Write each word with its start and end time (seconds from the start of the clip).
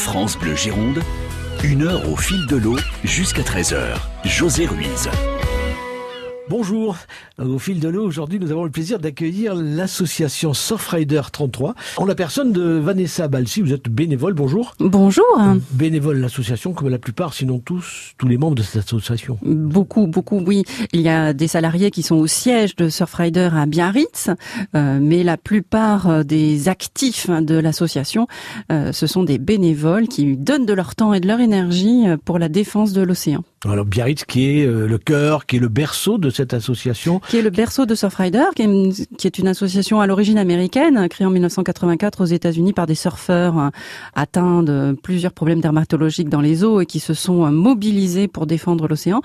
France 0.00 0.38
Bleu 0.38 0.56
Gironde, 0.56 1.02
une 1.62 1.82
heure 1.82 2.10
au 2.10 2.16
fil 2.16 2.46
de 2.46 2.56
l'eau 2.56 2.76
jusqu'à 3.04 3.42
13h. 3.42 3.98
José 4.24 4.66
Ruiz. 4.66 5.10
Bonjour, 6.50 6.96
au 7.38 7.60
fil 7.60 7.78
de 7.78 7.88
l'eau, 7.88 8.04
aujourd'hui 8.04 8.40
nous 8.40 8.50
avons 8.50 8.64
le 8.64 8.70
plaisir 8.70 8.98
d'accueillir 8.98 9.54
l'association 9.54 10.52
Surfrider 10.52 11.22
33 11.30 11.76
en 11.96 12.04
la 12.04 12.14
personne 12.14 12.52
de 12.52 12.62
Vanessa 12.62 13.28
Balsi, 13.28 13.62
vous 13.62 13.72
êtes 13.72 13.88
bénévole, 13.88 14.34
bonjour. 14.34 14.74
Bonjour. 14.80 15.24
Bénévole 15.72 16.18
l'association 16.18 16.72
comme 16.72 16.88
la 16.88 16.98
plupart, 16.98 17.34
sinon 17.34 17.60
tous, 17.60 18.14
tous 18.18 18.26
les 18.26 18.36
membres 18.36 18.56
de 18.56 18.62
cette 18.62 18.82
association. 18.82 19.38
Beaucoup, 19.42 20.06
beaucoup, 20.06 20.42
oui. 20.44 20.64
Il 20.92 21.02
y 21.02 21.08
a 21.08 21.32
des 21.32 21.46
salariés 21.46 21.92
qui 21.92 22.02
sont 22.02 22.16
au 22.16 22.26
siège 22.26 22.74
de 22.74 22.88
Surfrider 22.88 23.50
à 23.54 23.66
Biarritz, 23.66 24.30
euh, 24.74 24.98
mais 25.00 25.22
la 25.22 25.36
plupart 25.36 26.08
euh, 26.08 26.22
des 26.24 26.68
actifs 26.68 27.30
de 27.30 27.58
l'association, 27.58 28.26
euh, 28.72 28.90
ce 28.90 29.06
sont 29.06 29.22
des 29.22 29.38
bénévoles 29.38 30.08
qui 30.08 30.36
donnent 30.36 30.66
de 30.66 30.74
leur 30.74 30.96
temps 30.96 31.14
et 31.14 31.20
de 31.20 31.28
leur 31.28 31.38
énergie 31.38 32.06
pour 32.24 32.40
la 32.40 32.48
défense 32.48 32.92
de 32.92 33.02
l'océan. 33.02 33.44
Alors 33.66 33.84
Biarritz 33.84 34.24
qui 34.24 34.46
est 34.46 34.66
le 34.66 34.96
cœur, 34.96 35.44
qui 35.44 35.56
est 35.56 35.60
le 35.60 35.68
berceau 35.68 36.16
de 36.16 36.30
cette 36.30 36.39
association. 36.52 37.20
Qui 37.28 37.38
est 37.38 37.42
le 37.42 37.50
berceau 37.50 37.86
de 37.86 37.94
Surfrider, 37.94 38.44
qui 38.54 38.62
est 38.62 39.06
qui 39.16 39.26
est 39.26 39.38
une 39.38 39.48
association 39.48 40.00
à 40.00 40.06
l'origine 40.06 40.38
américaine, 40.38 41.08
créée 41.08 41.26
en 41.26 41.30
1984 41.30 42.22
aux 42.22 42.26
États-Unis 42.26 42.72
par 42.72 42.86
des 42.86 42.94
surfeurs 42.94 43.70
atteints 44.14 44.62
de 44.62 44.96
plusieurs 45.02 45.32
problèmes 45.32 45.60
dermatologiques 45.60 46.28
dans 46.28 46.40
les 46.40 46.64
eaux 46.64 46.80
et 46.80 46.86
qui 46.86 47.00
se 47.00 47.14
sont 47.14 47.50
mobilisés 47.50 48.28
pour 48.28 48.46
défendre 48.46 48.88
l'océan. 48.88 49.20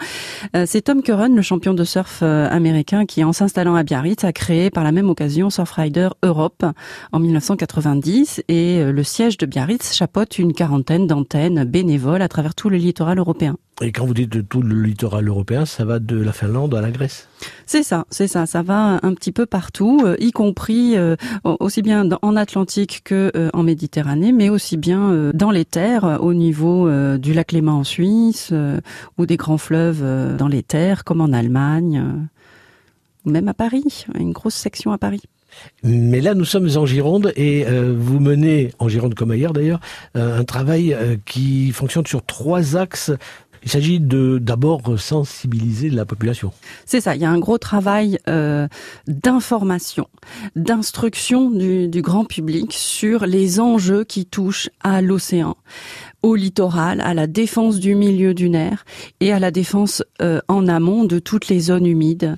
C'est 0.65 0.83
Tom 0.83 1.01
Curran, 1.01 1.29
le 1.29 1.41
champion 1.41 1.73
de 1.73 1.83
surf 1.83 2.23
américain, 2.23 3.05
qui 3.05 3.23
en 3.23 3.33
s'installant 3.33 3.75
à 3.75 3.83
Biarritz 3.83 4.23
a 4.23 4.33
créé 4.33 4.69
par 4.69 4.83
la 4.83 4.91
même 4.91 5.09
occasion 5.09 5.49
Surfrider 5.49 6.09
Europe 6.23 6.65
en 7.11 7.19
1990 7.19 8.43
et 8.47 8.83
le 8.83 9.03
siège 9.03 9.37
de 9.37 9.45
Biarritz 9.45 9.93
chapeaute 9.93 10.37
une 10.39 10.53
quarantaine 10.53 11.07
d'antennes 11.07 11.63
bénévoles 11.63 12.21
à 12.21 12.27
travers 12.27 12.55
tout 12.55 12.69
le 12.69 12.77
littoral 12.77 13.19
européen. 13.19 13.57
Et 13.81 13.91
quand 13.91 14.05
vous 14.05 14.13
dites 14.13 14.31
de 14.31 14.39
tout 14.39 14.61
le 14.61 14.81
littoral 14.81 15.27
européen, 15.27 15.65
ça 15.65 15.83
va 15.83 15.99
de 15.99 16.15
la 16.15 16.31
Finlande 16.31 16.73
à 16.75 16.81
la 16.81 16.91
Grèce? 16.91 17.27
C'est 17.65 17.83
ça, 17.83 18.05
c'est 18.09 18.27
ça. 18.27 18.45
Ça 18.45 18.61
va 18.61 19.01
un 19.03 19.13
petit 19.13 19.33
peu 19.33 19.45
partout, 19.45 20.01
euh, 20.05 20.15
y 20.19 20.31
compris 20.31 20.95
euh, 20.95 21.17
aussi 21.43 21.81
bien 21.81 22.07
en 22.21 22.35
Atlantique 22.37 23.01
que 23.03 23.33
euh, 23.35 23.49
en 23.53 23.63
Méditerranée, 23.63 24.31
mais 24.31 24.49
aussi 24.49 24.77
bien 24.77 25.31
dans 25.33 25.51
les 25.51 25.65
terres, 25.65 26.19
au 26.21 26.33
niveau 26.33 26.89
du 27.17 27.33
lac 27.33 27.51
Léman 27.51 27.79
en 27.79 27.83
Suisse, 27.83 28.53
ou 29.17 29.25
des 29.25 29.35
grands 29.35 29.57
fleuves 29.57 30.03
dans 30.37 30.47
les 30.47 30.63
terres, 30.63 31.03
comme 31.03 31.19
en 31.19 31.33
Allemagne, 31.33 32.03
ou 33.25 33.31
même 33.31 33.47
à 33.47 33.53
Paris, 33.53 34.05
une 34.17 34.31
grosse 34.31 34.55
section 34.55 34.91
à 34.91 34.97
Paris. 34.97 35.23
Mais 35.83 36.19
là, 36.19 36.33
nous 36.33 36.43
sommes 36.43 36.69
en 36.75 36.85
Gironde 36.85 37.31
et 37.35 37.65
vous 37.65 38.19
menez, 38.19 38.71
en 38.79 38.89
Gironde 38.89 39.15
comme 39.15 39.31
ailleurs 39.31 39.53
d'ailleurs, 39.53 39.79
un 40.13 40.43
travail 40.43 40.95
qui 41.25 41.71
fonctionne 41.71 42.05
sur 42.05 42.25
trois 42.25 42.75
axes 42.75 43.11
il 43.65 43.71
s'agit 43.71 43.99
de 43.99 44.37
d'abord 44.37 44.81
sensibiliser 44.97 45.89
la 45.89 46.05
population. 46.05 46.51
C'est 46.85 47.01
ça. 47.01 47.15
Il 47.15 47.21
y 47.21 47.25
a 47.25 47.31
un 47.31 47.39
gros 47.39 47.57
travail 47.57 48.19
euh, 48.29 48.67
d'information, 49.07 50.07
d'instruction 50.55 51.49
du, 51.49 51.87
du 51.87 52.01
grand 52.03 52.25
public 52.25 52.71
sur 52.71 53.25
les 53.25 53.59
enjeux 53.59 54.03
qui 54.03 54.27
touchent 54.27 54.69
à 54.81 55.01
l'océan 55.01 55.57
au 56.25 56.33
littoral, 56.33 57.01
à 57.01 57.13
la 57.13 57.27
défense 57.27 57.79
du 57.79 57.93
milieu 57.93 58.33
dunaire 58.33 58.83
et 59.19 59.31
à 59.31 59.37
la 59.37 59.51
défense 59.51 60.03
euh, 60.23 60.41
en 60.47 60.67
amont 60.67 61.03
de 61.03 61.19
toutes 61.19 61.49
les 61.49 61.59
zones 61.59 61.85
humides. 61.85 62.35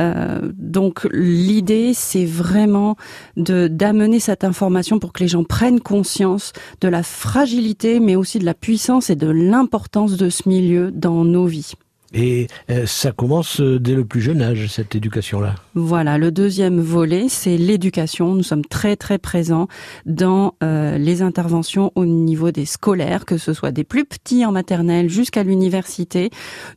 Euh, 0.00 0.50
donc 0.54 1.06
l'idée, 1.12 1.92
c'est 1.94 2.24
vraiment 2.24 2.96
de 3.36 3.68
d'amener 3.68 4.18
cette 4.18 4.42
information 4.42 4.98
pour 4.98 5.12
que 5.12 5.22
les 5.22 5.28
gens 5.28 5.44
prennent 5.44 5.78
conscience 5.78 6.52
de 6.80 6.88
la 6.88 7.04
fragilité, 7.04 8.00
mais 8.00 8.16
aussi 8.16 8.40
de 8.40 8.44
la 8.44 8.54
puissance 8.54 9.08
et 9.08 9.16
de 9.16 9.28
l'importance 9.28 10.16
de 10.16 10.30
ce 10.30 10.48
milieu 10.48 10.90
dans 10.90 11.24
nos 11.24 11.46
vies. 11.46 11.74
Et 12.14 12.46
euh, 12.70 12.86
ça 12.86 13.12
commence 13.12 13.60
euh, 13.60 13.78
dès 13.78 13.94
le 13.94 14.04
plus 14.04 14.20
jeune 14.20 14.40
âge, 14.40 14.66
cette 14.68 14.94
éducation-là. 14.94 15.54
Voilà, 15.74 16.16
le 16.16 16.30
deuxième 16.30 16.80
volet, 16.80 17.28
c'est 17.28 17.58
l'éducation. 17.58 18.34
Nous 18.34 18.42
sommes 18.42 18.64
très 18.64 18.96
très 18.96 19.18
présents 19.18 19.68
dans 20.06 20.54
euh, 20.62 20.96
les 20.96 21.20
interventions 21.20 21.92
au 21.96 22.06
niveau 22.06 22.50
des 22.50 22.64
scolaires, 22.64 23.26
que 23.26 23.36
ce 23.36 23.52
soit 23.52 23.72
des 23.72 23.84
plus 23.84 24.06
petits 24.06 24.46
en 24.46 24.52
maternelle 24.52 25.10
jusqu'à 25.10 25.42
l'université. 25.42 26.30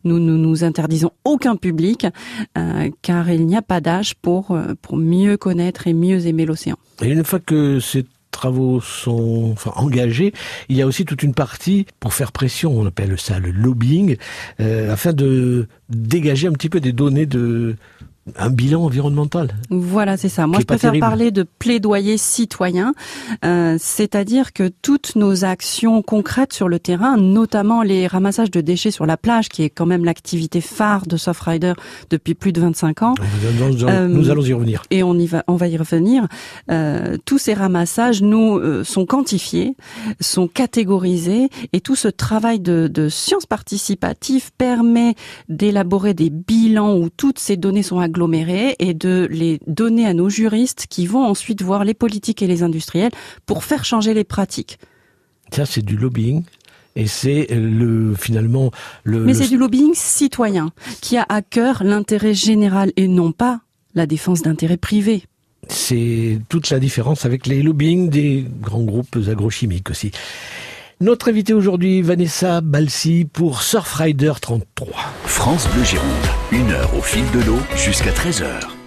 Nous 0.03 0.20
ne 0.20 0.31
nous, 0.31 0.38
nous, 0.38 0.64
interdisons 0.64 1.12
aucun 1.25 1.56
public, 1.56 2.06
car 3.02 3.30
il 3.30 3.46
n'y 3.46 3.56
a 3.56 3.62
pas 3.62 3.81
d'âge 3.81 4.16
pour, 4.16 4.58
pour 4.81 4.97
mieux 4.97 5.38
connaître 5.38 5.88
et 5.88 5.94
mieux 5.94 6.28
aimer 6.28 6.46
l'océan. 6.46 6.78
Et 7.02 7.09
une 7.09 7.24
fois 7.24 7.40
que 7.40 7.80
c'est 7.80 8.06
travaux 8.31 8.81
sont 8.81 9.52
enfin, 9.53 9.72
engagés, 9.75 10.34
il 10.69 10.78
y 10.78 10.81
a 10.81 10.88
aussi 10.88 11.06
toute 11.06 11.24
une 11.24 11.34
partie 11.34 11.86
pour 12.00 12.14
faire 12.14 12.31
pression, 12.31 12.72
on 12.78 12.86
appelle 12.86 13.19
ça 13.19 13.40
le 13.40 13.52
lobbying, 13.52 14.18
euh, 14.59 14.92
afin 14.92 15.14
de 15.14 15.68
dégager 15.90 16.47
un 16.47 16.53
petit 16.53 16.70
peu 16.70 16.80
des 16.80 16.94
données 16.94 17.25
de 17.25 17.75
un 18.38 18.50
bilan 18.50 18.84
environnemental. 18.84 19.56
Voilà, 19.70 20.16
c'est 20.16 20.30
ça. 20.30 20.46
Moi, 20.46 20.59
je 20.59 20.66
préfère 20.66 20.94
parler 21.00 21.32
de 21.32 21.44
plaidoyer 21.44 22.18
citoyen, 22.18 22.94
euh, 23.44 23.78
c'est-à-dire 23.80 24.54
que 24.54 24.70
toutes 24.82 25.16
nos 25.16 25.44
actions 25.44 26.04
concrètes 26.04 26.54
sur 26.54 26.70
le 26.70 26.80
terrain, 26.80 27.18
notamment 27.18 27.82
les 27.82 28.06
ramassages 28.06 28.52
de 28.52 28.62
déchets 28.62 28.92
sur 28.92 29.08
la 29.08 29.18
plage, 29.18 29.50
qui 29.50 29.64
est 29.64 29.70
quand 29.70 29.88
même 29.88 30.06
l'activité 30.06 30.62
phare 30.62 31.08
de 31.08 31.18
Softrider 31.18 31.74
depuis 32.12 32.36
plus 32.36 32.54
de 32.54 32.62
25 32.62 33.02
ans. 33.02 33.16
Nous, 33.59 33.86
euh, 33.86 34.08
nous 34.08 34.30
allons 34.30 34.44
y 34.44 34.53
revenir. 34.53 34.84
Et 34.92 35.02
on 35.02 35.16
y 35.16 35.26
va, 35.26 35.44
on 35.48 35.56
va 35.56 35.68
y 35.68 35.78
revenir. 35.78 36.28
Euh, 36.70 37.18
tous 37.26 37.40
ces 37.40 37.56
ramassages, 37.56 38.22
nous, 38.22 38.84
sont 38.84 39.06
quantifiés, 39.06 39.76
sont 40.20 40.48
catégorisés, 40.48 41.50
et 41.74 41.82
tout 41.82 41.96
ce 41.96 42.08
travail 42.08 42.59
de, 42.59 42.88
de 42.88 43.09
science 43.09 43.48
participative 43.48 44.52
permet 44.58 45.16
d'élaborer 45.50 46.14
des 46.14 46.30
bilans 46.30 46.96
où 46.96 47.09
toutes 47.09 47.40
ces 47.40 47.58
données 47.58 47.84
sont 47.84 48.00
agglomérés 48.11 48.75
et 48.79 48.94
de 48.94 49.27
les 49.31 49.59
donner 49.66 50.05
à 50.05 50.13
nos 50.13 50.29
juristes 50.29 50.85
qui 50.89 51.07
vont 51.07 51.23
ensuite 51.23 51.61
voir 51.61 51.85
les 51.85 51.94
politiques 51.94 52.41
et 52.41 52.47
les 52.47 52.61
industriels 52.61 53.11
pour 53.45 53.63
faire 53.63 53.85
changer 53.85 54.13
les 54.13 54.25
pratiques. 54.25 54.77
Ça, 55.51 55.66
c'est 55.66 55.81
du 55.81 55.97
lobbying 55.97 56.44
et 56.95 57.07
c'est 57.07 57.47
le 57.49 58.13
finalement 58.16 58.72
le. 59.03 59.23
Mais 59.23 59.33
c'est 59.33 59.47
du 59.47 59.57
lobbying 59.57 59.94
citoyen 59.95 60.72
qui 61.01 61.17
a 61.17 61.25
à 61.29 61.41
cœur 61.41 61.83
l'intérêt 61.83 62.33
général 62.33 62.91
et 62.97 63.07
non 63.07 63.31
pas 63.31 63.61
la 63.95 64.05
défense 64.05 64.41
d'intérêts 64.41 64.78
privés. 64.78 65.23
C'est 65.67 66.39
toute 66.49 66.69
la 66.69 66.79
différence 66.79 67.25
avec 67.25 67.47
les 67.47 67.61
lobbying 67.61 68.09
des 68.09 68.45
grands 68.61 68.83
groupes 68.83 69.17
agrochimiques 69.29 69.89
aussi. 69.89 70.11
Notre 71.01 71.29
invité 71.29 71.53
aujourd'hui, 71.53 72.03
Vanessa 72.03 72.62
Balsi 72.62 73.25
pour 73.25 73.63
Surfrider 73.63 74.34
33. 74.39 74.88
France 75.25 75.67
Bleu 75.73 75.84
Gironde, 75.84 76.07
une 76.51 76.69
heure 76.69 76.95
au 76.95 77.01
fil 77.01 77.23
de 77.31 77.39
l'eau 77.44 77.57
jusqu'à 77.75 78.12
13h. 78.12 78.81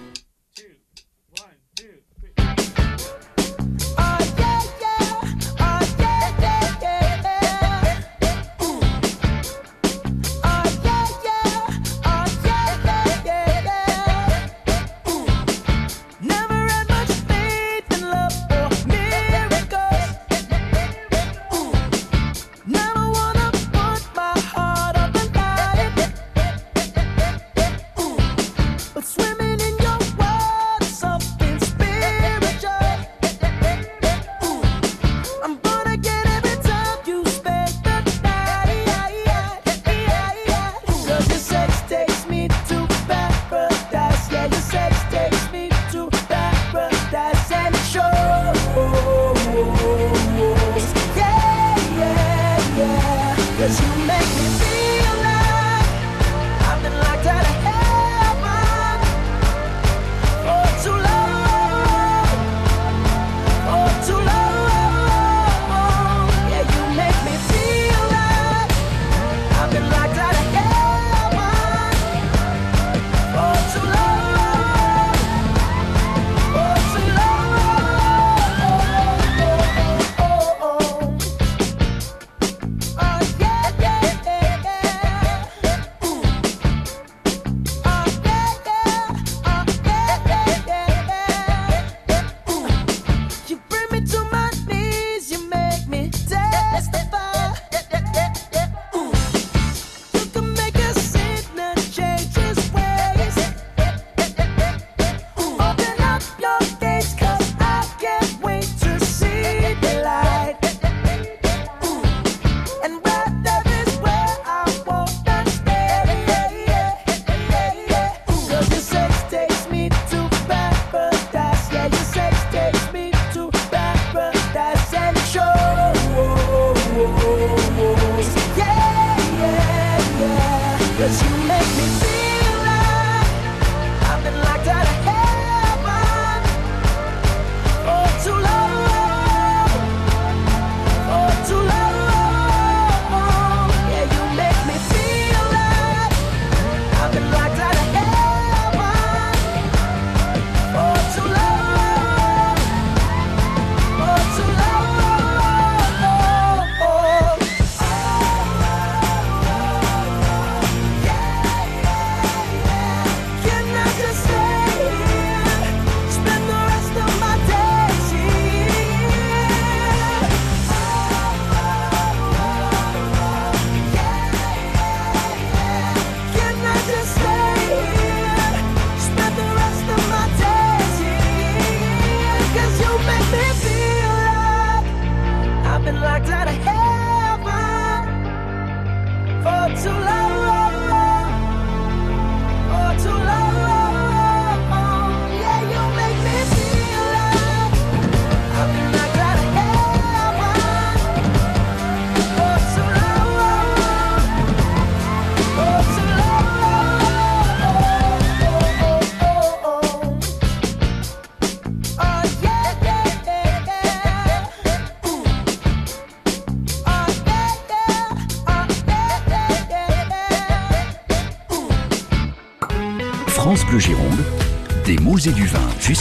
Gironde, 190.05 190.44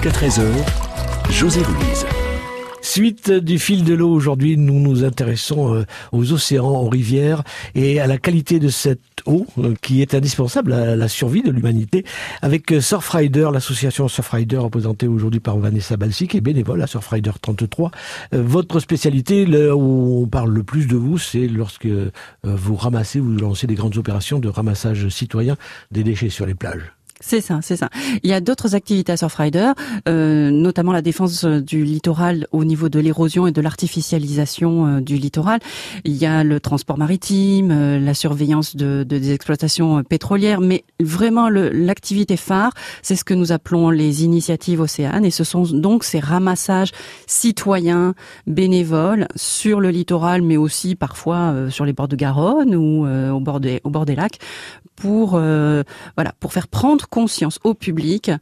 jusqu'à 0.05 0.27
13h, 0.27 1.31
José 1.31 1.63
Ruiz. 1.63 2.05
Suite 2.83 3.31
du 3.31 3.59
fil 3.59 3.85
de 3.85 3.95
l'eau, 3.95 4.11
aujourd'hui, 4.11 4.59
nous 4.59 4.79
nous 4.79 5.03
intéressons 5.03 5.75
euh, 5.75 5.85
aux 6.13 6.33
océans, 6.33 6.83
aux 6.83 6.89
rivières 6.91 7.43
et 7.75 8.01
à 8.01 8.07
la 8.07 8.19
qualité 8.19 8.59
de 8.59 8.69
cette 8.69 9.01
eau 9.25 9.47
euh, 9.59 9.75
qui 9.81 10.03
est 10.03 10.15
indispensable 10.15 10.75
à 10.75 10.95
la 10.95 11.09
survie 11.09 11.43
de 11.43 11.51
l'humanité. 11.51 12.05
Avec 12.43 12.71
euh, 12.73 12.81
Surfrider, 12.83 13.49
l'association 13.51 14.09
Surfrider 14.09 14.59
représentée 14.59 15.07
aujourd'hui 15.07 15.41
par 15.41 15.59
Vanessa 15.59 15.97
Balsi, 15.97 16.29
qui 16.29 16.37
est 16.37 16.43
bénévole 16.43 16.83
à 16.83 16.87
Surfrider 16.87 17.33
33. 17.41 17.91
Votre 18.33 18.81
spécialité, 18.81 19.47
là 19.47 19.75
où 19.75 20.23
on 20.23 20.27
parle 20.27 20.53
le 20.53 20.65
plus 20.65 20.87
de 20.87 20.97
vous, 20.97 21.17
c'est 21.17 21.47
lorsque 21.47 21.89
vous 22.43 22.77
ramassez, 22.77 23.21
vous 23.21 23.33
lancez 23.33 23.67
des 23.67 23.75
grandes 23.75 23.97
opérations 23.97 24.39
de 24.39 24.49
ramassage 24.49 25.09
citoyen 25.09 25.57
des 25.93 26.05
déchets 26.05 26.31
sur 26.31 26.45
les 26.45 26.55
plages. 26.55 26.93
C'est 27.27 27.41
ça, 27.41 27.61
c'est 27.63 27.77
ça. 27.77 27.89
Il 28.23 28.29
y 28.29 28.35
a 28.35 28.43
d'autres 28.43 28.75
activités 28.75 29.11
à 29.11 29.17
Surfrider, 29.17 29.73
euh, 30.09 30.51
notamment 30.51 30.93
la 30.93 31.01
défense 31.01 31.45
euh, 31.45 31.63
du 31.63 31.83
littoral 31.83 32.47
au 32.53 32.65
niveau 32.65 32.91
de 32.91 33.01
l'érosion 33.01 33.47
et 33.47 33.51
de 33.51 33.63
l'artificialisation 33.63 34.87
euh, 34.87 35.01
du 35.01 35.17
littoral. 35.17 35.61
Il 36.05 36.15
y 36.17 36.27
a 36.27 36.45
le 36.45 36.61
transport 36.61 36.99
maritime, 36.99 37.71
euh, 37.71 37.99
la 37.99 38.13
surveillance 38.13 38.77
de, 38.77 39.07
de, 39.09 39.19
des 39.19 39.33
exploitations 39.33 40.05
pétrolières, 40.05 40.61
mais 40.61 40.85
vraiment 41.01 41.49
l'activité 41.49 42.37
phare, 42.37 42.75
c'est 43.01 43.17
ce 43.17 43.25
que 43.25 43.33
nous 43.33 43.53
appelons 43.53 43.89
les 43.89 44.25
initiatives 44.25 44.83
océanes, 44.83 45.25
et 45.25 45.31
ce 45.31 45.45
sont 45.45 45.63
donc 45.63 46.05
ces 46.05 46.21
ramassages 46.21 46.93
citoyens, 47.27 48.15
bénévoles 48.47 49.29
sur 49.35 49.81
le 49.81 49.89
littoral, 49.89 50.43
mais 50.43 50.59
aussi 50.59 50.95
parfois 50.95 51.55
sur 51.71 51.87
les 51.87 51.95
bords 51.95 52.09
de 52.09 52.17
Garonne 52.17 52.75
ou 52.75 53.07
au 53.07 53.41
bord 53.41 53.61
des, 53.61 53.81
au 53.85 53.91
bord 53.91 54.05
des 54.05 54.15
lacs, 54.15 54.39
pour 54.97 55.31
voilà, 55.31 56.33
pour 56.39 56.53
faire 56.53 56.69
prendre 56.69 57.09
conscience 57.15 57.61
au 57.63 57.75
public 57.75 58.33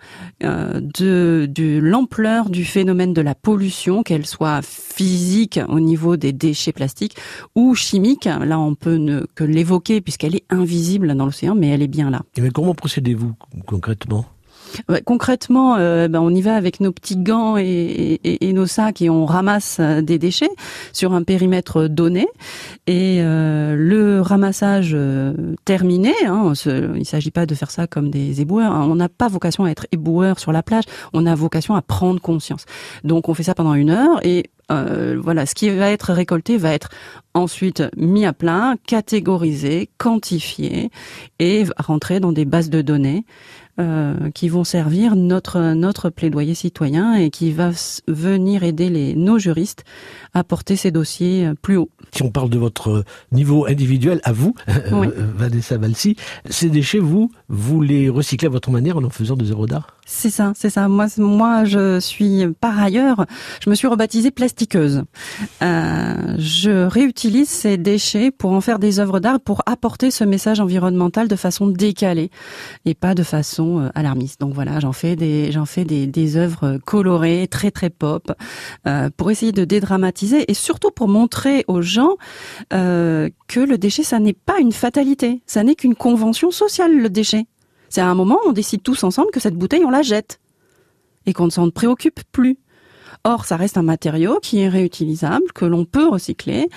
euh, 0.43 0.81
de, 0.81 1.47
de 1.47 1.79
l'ampleur 1.79 2.49
du 2.49 2.65
phénomène 2.65 3.13
de 3.13 3.21
la 3.21 3.35
pollution, 3.35 4.03
qu'elle 4.03 4.25
soit 4.25 4.63
physique 4.63 5.61
au 5.69 5.79
niveau 5.79 6.17
des 6.17 6.33
déchets 6.33 6.73
plastiques 6.73 7.17
ou 7.55 7.75
chimique. 7.75 8.25
Là, 8.25 8.59
on 8.59 8.75
peut 8.75 8.97
ne 8.97 9.27
que 9.35 9.45
l'évoquer 9.45 10.01
puisqu'elle 10.01 10.35
est 10.35 10.47
invisible 10.49 11.15
dans 11.15 11.27
l'océan, 11.27 11.55
mais 11.55 11.69
elle 11.69 11.83
est 11.83 11.95
bien 11.99 12.09
là. 12.09 12.23
mais 12.39 12.49
comment 12.49 12.75
procédez-vous 12.75 13.35
concrètement? 13.67 14.25
Concrètement, 15.05 15.77
euh, 15.77 16.09
ben, 16.09 16.21
on 16.21 16.31
y 16.31 16.43
va 16.43 16.57
avec 16.57 16.81
nos 16.81 16.93
petits 16.93 17.17
gants 17.17 17.57
et, 17.57 18.21
nos 18.43 18.67
sacs 18.67 19.03
et 19.03 19.11
on 19.11 19.25
ramasse 19.25 19.79
euh, 19.81 20.03
des 20.03 20.19
déchets 20.19 20.51
sur 20.93 21.13
un 21.13 21.23
périmètre 21.23 21.89
donné. 21.89 22.27
Et 22.87 23.19
euh, 23.21 23.75
le 23.77 24.21
ramassage 24.21 24.97
terminé, 25.65 26.13
hein, 26.27 26.53
il 26.67 26.99
ne 26.99 27.05
s'agit 27.05 27.31
pas 27.31 27.47
de 27.47 27.55
faire 27.55 27.71
ça 27.71 27.87
comme 27.87 28.11
des 28.11 28.41
éboueurs. 28.41 28.73
Hein. 28.73 28.87
on 28.89 28.95
n'a 28.95 29.09
pas 29.09 29.29
vocation 29.29 29.65
à 29.65 29.71
être 29.71 29.87
éboueur 29.93 30.39
sur 30.39 30.53
la 30.53 30.63
plage. 30.63 30.85
On 31.13 31.27
a 31.27 31.35
vocation 31.35 31.75
à 31.75 31.83
prendre 31.83 32.21
conscience. 32.21 32.65
Donc 33.05 33.29
on 33.29 33.35
fait 33.35 33.43
ça 33.43 33.55
pendant 33.55 33.75
une 33.75 33.91
heure 33.91 34.25
et 34.25 34.45
voilà, 34.71 35.45
ce 35.45 35.55
qui 35.55 35.69
va 35.69 35.91
être 35.91 36.15
récolté 36.15 36.57
va 36.57 36.73
être 36.73 36.89
ensuite 37.35 37.83
mis 37.95 38.25
à 38.25 38.33
plat, 38.33 38.77
catégorisé, 38.87 39.91
quantifié 39.99 40.91
et 41.39 41.65
rentrer 41.77 42.21
dans 42.21 42.33
des 42.33 42.47
bases 42.47 42.71
de 42.71 42.81
données 42.81 43.27
euh, 43.79 44.31
qui 44.35 44.51
vont 44.51 44.65
servir 44.65 45.17
notre 45.17 45.73
notre 45.73 46.11
plaidoyer 46.11 46.55
citoyen 46.55 47.15
et 47.15 47.31
qui 47.31 47.53
va 47.53 47.71
venir 48.07 48.65
aider 48.65 48.91
les 48.91 49.15
nos 49.15 49.39
juristes 49.39 49.85
à 50.35 50.45
porter 50.45 50.77
ces 50.77 50.91
dossiers 50.91 51.47
euh, 51.47 51.55
plus 51.55 51.79
haut. 51.79 51.91
Si 52.15 52.23
on 52.23 52.31
parle 52.31 52.51
de 52.51 52.59
votre 52.59 53.05
niveau 53.31 53.67
individuel 53.67 54.21
à 54.25 54.33
vous, 54.33 54.55
oui. 54.93 55.09
Vanessa 55.35 55.79
Valsi, 55.79 56.17
ces 56.49 56.69
déchets 56.69 56.99
vous 56.99 57.31
vous 57.49 57.81
les 57.81 58.09
recyclez 58.09 58.47
à 58.47 58.51
votre 58.51 58.71
manière 58.71 58.99
en 58.99 59.05
en 59.05 59.11
faisant 59.11 59.37
des 59.37 59.51
œuvres 59.51 59.67
d'art? 59.67 59.97
C'est 60.05 60.31
ça, 60.31 60.53
c'est 60.55 60.69
ça. 60.69 60.89
Moi 60.89 61.07
moi 61.17 61.65
je 61.65 62.01
suis 62.01 62.47
par 62.61 62.79
ailleurs, 62.79 63.25
je 63.65 63.71
me 63.71 63.75
suis 63.75 63.87
rebaptisée 63.87 64.31
plastiqueuse. 64.31 65.05
Euh, 65.63 66.35
je 66.39 66.87
réutilise 66.87 67.49
ces 67.49 67.77
déchets 67.77 68.31
pour 68.31 68.53
en 68.53 68.61
faire 68.61 68.79
des 68.79 69.01
œuvres 69.01 69.21
d'art 69.21 69.41
pour 69.41 69.63
apporter 69.65 70.11
ce 70.11 70.25
message 70.25 70.61
environnemental 70.61 71.29
de 71.29 71.37
façon 71.37 71.67
décalée 71.67 72.31
et 72.85 72.95
pas 72.95 73.15
de 73.15 73.23
façon 73.23 73.81
euh, 73.81 73.89
alarmistes. 73.95 74.41
Donc 74.41 74.53
voilà, 74.53 74.81
j'en 74.81 74.93
fais 74.93 75.17
des 75.17 75.53
j'en 75.53 75.67
fais 75.67 75.85
des, 75.85 76.07
des 76.07 76.37
œuvres 76.37 76.79
colorées, 76.85 77.49
très 77.49 77.71
très 77.71 77.89
pop, 77.89 78.33
euh, 78.87 79.09
pour 79.17 79.31
essayer 79.31 79.53
de 79.53 79.65
dédramatiser 79.65 80.51
et 80.51 80.55
surtout 80.55 80.91
pour 80.91 81.09
montrer 81.09 81.65
aux 81.69 81.81
gens 81.81 82.02
euh, 82.73 83.29
que 83.49 83.61
le 83.61 83.79
déchet, 83.79 84.03
ça 84.03 84.19
n'est 84.19 84.33
pas 84.33 84.59
une 84.61 84.73
fatalité, 84.73 85.43
ça 85.47 85.63
n'est 85.63 85.75
qu'une 85.75 85.95
convention 85.95 86.51
sociale 86.51 86.97
le 86.97 87.09
déchet. 87.09 87.47
C'est 87.89 88.01
à 88.01 88.09
un 88.09 88.15
moment, 88.15 88.39
on 88.47 88.53
décide 88.53 88.83
tous 88.83 89.05
ensemble 89.05 89.31
que 89.31 89.41
cette 89.41 89.57
bouteille, 89.57 89.85
on 89.85 89.91
la 89.91 90.03
jette 90.03 90.41
et 91.27 91.33
qu'on 91.33 91.47
ne 91.47 91.51
s'en 91.51 91.71
préoccupe 91.71 92.21
plus. 92.33 92.59
Or, 93.25 93.45
ça 93.45 93.57
reste 93.57 93.77
un 93.77 93.83
matériau 93.83 94.41
qui 94.43 94.61
est 94.61 94.69
réutilisable, 94.69 95.53
que 95.55 95.65
l'on 95.65 95.85
peut 95.85 96.09
recycler, 96.09 96.69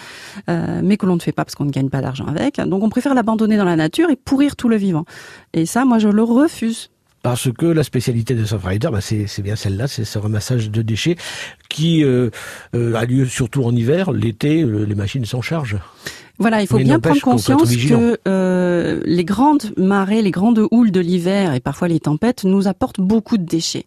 euh, 0.49 0.81
mais 0.83 0.97
que 0.97 1.07
l'on 1.07 1.15
ne 1.15 1.21
fait 1.21 1.31
pas 1.31 1.43
parce 1.43 1.55
qu'on 1.55 1.65
ne 1.65 1.71
gagne 1.71 1.89
pas 1.89 2.01
d'argent 2.01 2.27
avec. 2.27 2.57
Donc, 2.57 2.83
on 2.83 2.89
préfère 2.89 3.15
l'abandonner 3.15 3.57
dans 3.57 3.65
la 3.65 3.75
nature 3.75 4.11
et 4.11 4.15
pourrir 4.15 4.55
tout 4.55 4.69
le 4.69 4.75
vivant. 4.75 5.05
Et 5.53 5.65
ça, 5.65 5.85
moi, 5.85 5.97
je 5.97 6.09
le 6.09 6.21
refuse 6.21 6.91
parce 7.25 7.51
que 7.51 7.65
la 7.65 7.81
spécialité 7.81 8.35
de 8.35 8.45
Surfrider, 8.45 8.89
bah 8.91 9.01
c'est 9.01 9.41
bien 9.41 9.55
celle-là, 9.55 9.87
c'est 9.87 10.05
ce 10.05 10.19
ramassage 10.19 10.69
de 10.69 10.83
déchets 10.83 11.15
qui 11.69 12.03
euh, 12.03 12.29
euh, 12.75 12.93
a 12.93 13.03
lieu 13.03 13.25
surtout 13.25 13.63
en 13.63 13.75
hiver. 13.75 14.11
L'été, 14.11 14.63
les 14.63 14.93
machines 14.93 15.25
s'en 15.25 15.41
chargent. 15.41 15.79
Voilà, 16.37 16.61
il 16.61 16.67
faut 16.67 16.77
bien 16.77 16.99
prendre 16.99 17.19
conscience 17.21 17.75
que 17.75 18.19
euh, 18.27 19.01
les 19.05 19.23
grandes 19.23 19.73
marées, 19.75 20.21
les 20.21 20.29
grandes 20.29 20.67
houles 20.69 20.91
de 20.91 20.99
l'hiver 20.99 21.55
et 21.55 21.59
parfois 21.59 21.87
les 21.87 21.99
tempêtes 21.99 22.43
nous 22.43 22.67
apportent 22.67 22.99
beaucoup 22.99 23.39
de 23.39 23.43
déchets. 23.43 23.85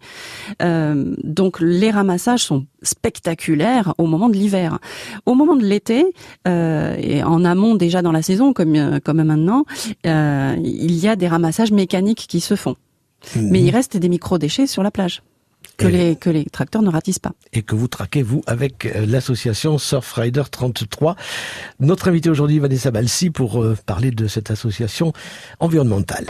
Euh, 0.61 1.15
donc 1.23 1.61
les 1.61 1.93
ramassages 1.93 2.43
sont 2.43 2.67
spectaculaires 2.83 3.95
au 3.99 4.07
moment 4.07 4.29
de 4.29 4.35
l'hiver. 4.35 4.79
Au 5.27 5.35
moment 5.37 5.55
de 5.55 5.65
l'été 5.65 6.07
euh, 6.49 6.97
et 6.99 7.23
en 7.23 7.45
amont 7.45 7.77
déjà 7.77 8.03
dans 8.03 8.13
la 8.13 8.23
saison 8.23 8.53
comme 8.53 8.75
euh, 8.75 8.99
comme 8.99 9.23
maintenant, 9.23 9.65
euh, 10.07 10.57
il 10.59 10.97
y 10.97 11.07
a 11.07 11.15
des 11.15 11.29
ramassages 11.29 11.71
mécaniques 11.71 12.27
qui 12.29 12.41
se 12.41 12.57
font. 12.57 12.75
Mhm. 13.37 13.49
Mais 13.51 13.61
il 13.63 13.71
reste 13.71 13.97
des 13.97 14.09
micro-déchets 14.09 14.67
sur 14.67 14.83
la 14.83 14.91
plage. 14.91 15.23
que, 15.77 15.87
les, 15.87 16.17
que 16.17 16.31
les 16.31 16.45
tracteurs 16.45 16.83
ne 16.83 16.91
ratissent 16.91 17.19
pas. 17.19 17.33
Et 17.53 17.63
que 17.63 17.75
vous 17.75 17.89
traquez, 17.89 18.23
vous, 18.23 18.43
avec 18.47 18.87
euh, 18.87 19.07
l'association 19.07 19.79
Surfrider 19.79 20.43
33. 20.51 21.15
Notre 21.81 22.09
invité 22.09 22.31
aujourd'hui, 22.31 22.59
Vanessa 22.59 22.91
Balsi, 22.91 23.31
pour 23.31 23.63
euh, 23.63 23.77
parler 23.87 24.11
de 24.11 24.27
cette 24.27 24.51
association 24.51 25.13
environnementale. 25.61 26.27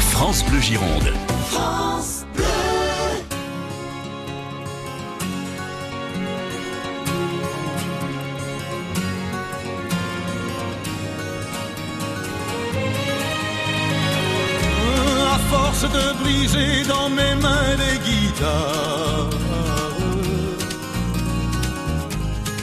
France 0.00 0.44
Bleu 0.48 0.60
Gironde. 0.60 1.12
De 15.82 16.22
briser 16.22 16.82
dans 16.88 17.08
mes 17.08 17.34
mains 17.40 17.76
les 17.78 17.98
guitares. 17.98 19.30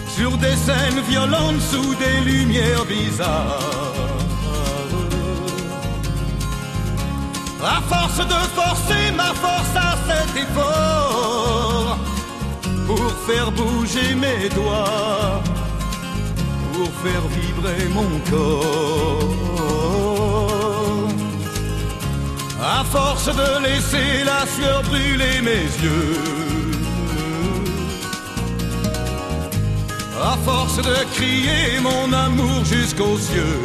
Sur 0.07 0.31
des 0.37 0.55
scènes 0.55 1.01
violentes 1.07 1.61
sous 1.61 1.95
des 1.95 2.29
lumières 2.29 2.85
bizarres. 2.85 3.59
À 7.63 7.81
force 7.89 8.17
de 8.17 8.41
forcer 8.59 9.11
ma 9.15 9.33
force 9.33 9.75
à 9.75 9.95
cet 10.07 10.43
effort, 10.43 11.97
pour 12.85 13.11
faire 13.27 13.49
bouger 13.51 14.13
mes 14.13 14.49
doigts, 14.49 15.41
pour 16.73 16.89
faire 17.03 17.25
vibrer 17.29 17.87
mon 17.93 18.19
corps. 18.29 19.54
À 22.77 22.83
force 22.83 23.27
de 23.27 23.63
laisser 23.63 24.25
la 24.25 24.45
sueur 24.45 24.83
brûler 24.83 25.39
mes 25.41 25.65
yeux. 25.83 26.19
À 30.21 30.35
force 30.43 30.77
de 30.77 30.97
crier 31.13 31.79
mon 31.81 32.11
amour 32.11 32.65
jusqu'aux 32.65 33.17
cieux. 33.17 33.61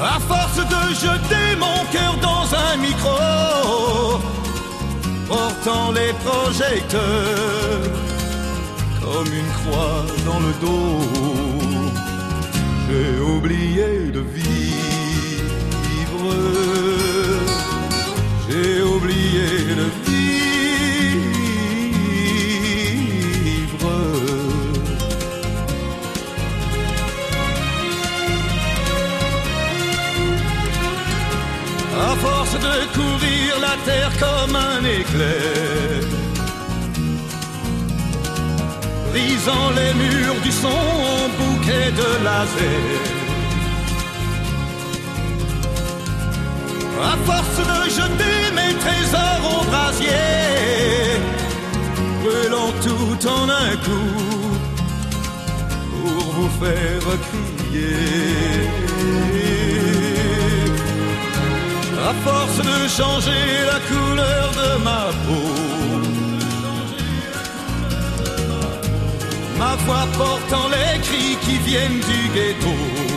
À 0.00 0.20
force 0.20 0.58
de 0.74 0.82
jeter 0.94 1.48
mon 1.58 1.80
cœur 1.90 2.14
dans 2.22 2.46
un 2.68 2.76
micro, 2.76 4.20
portant 5.28 5.90
les 5.90 6.12
projecteurs 6.24 7.90
comme 9.02 9.32
une 9.40 9.52
croix 9.58 10.04
dans 10.24 10.40
le 10.46 10.52
dos, 10.64 11.00
j'ai 12.88 13.20
oublié 13.20 14.12
de 14.12 14.20
vivre. 14.20 14.59
J'ai 18.50 18.82
oublié 18.82 19.48
de 19.78 19.86
vivre. 20.04 20.30
À 31.96 32.16
force 32.16 32.54
de 32.54 32.76
courir 32.96 33.60
la 33.60 33.76
terre 33.84 34.12
comme 34.18 34.56
un 34.56 34.84
éclair, 34.84 36.02
brisant 39.12 39.70
les 39.76 39.94
murs 39.94 40.40
du 40.42 40.50
son 40.50 41.30
bouquet 41.38 41.92
de 41.92 42.24
laser. 42.24 43.19
À 47.02 47.16
force 47.24 47.58
de 47.58 47.90
jeter 47.90 48.38
mes 48.54 48.74
trésors 48.78 49.60
au 49.60 49.64
brasier, 49.64 51.18
brûlant 52.22 52.72
tout 52.82 53.28
en 53.28 53.48
un 53.48 53.76
coup 53.86 54.20
pour 55.90 56.32
vous 56.34 56.50
faire 56.60 57.06
crier. 57.26 58.70
À 62.08 62.14
force 62.24 62.58
de 62.58 62.88
changer 62.88 63.44
la 63.70 63.78
couleur 63.90 64.50
de 64.60 64.82
ma 64.82 65.04
peau, 65.26 65.50
ma 69.58 69.76
voix 69.84 70.06
portant 70.18 70.68
les 70.68 71.00
cris 71.00 71.36
qui 71.44 71.58
viennent 71.58 72.00
du 72.00 72.28
ghetto. 72.34 73.09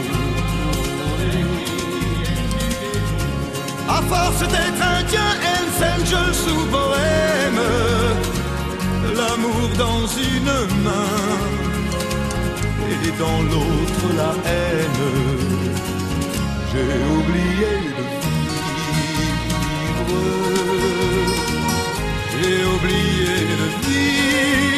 À 3.95 4.01
force 4.01 4.41
d'être 4.53 4.83
indien, 4.97 5.29
Hells 5.49 5.81
Angels 5.93 6.33
sous 6.33 6.65
bohème, 6.75 7.63
l'amour 9.15 9.63
dans 9.77 10.03
une 10.31 10.53
main 10.83 11.21
et 12.89 13.11
dans 13.19 13.41
l'autre 13.51 14.05
la 14.17 14.31
haine. 14.49 15.05
J'ai 16.71 16.95
oublié 17.17 17.73
de 17.97 18.03
vivre, 19.03 20.13
j'ai 22.31 22.59
oublié 22.73 23.35
de 23.61 23.67
vivre. 23.85 24.72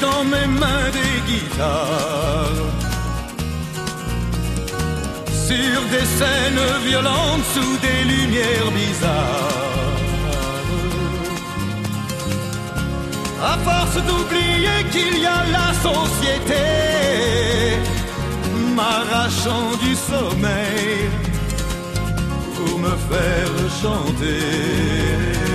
Dans 0.00 0.24
mes 0.24 0.48
mains 0.60 0.90
des 0.98 1.16
guitares. 1.30 2.70
Sur 5.48 5.78
des 5.94 6.06
scènes 6.18 6.66
violentes 6.86 7.46
sous 7.54 7.76
des 7.86 8.00
lumières 8.12 8.70
bizarres. 8.80 9.64
À 13.52 13.58
force 13.68 13.98
d'oublier 14.06 14.78
qu'il 14.92 15.18
y 15.20 15.26
a 15.26 15.42
la 15.58 15.70
société, 15.88 16.64
m'arrachant 18.74 19.70
du 19.84 19.94
sommeil 19.94 21.10
pour 22.56 22.78
me 22.78 22.94
faire 23.10 23.54
chanter 23.82 25.53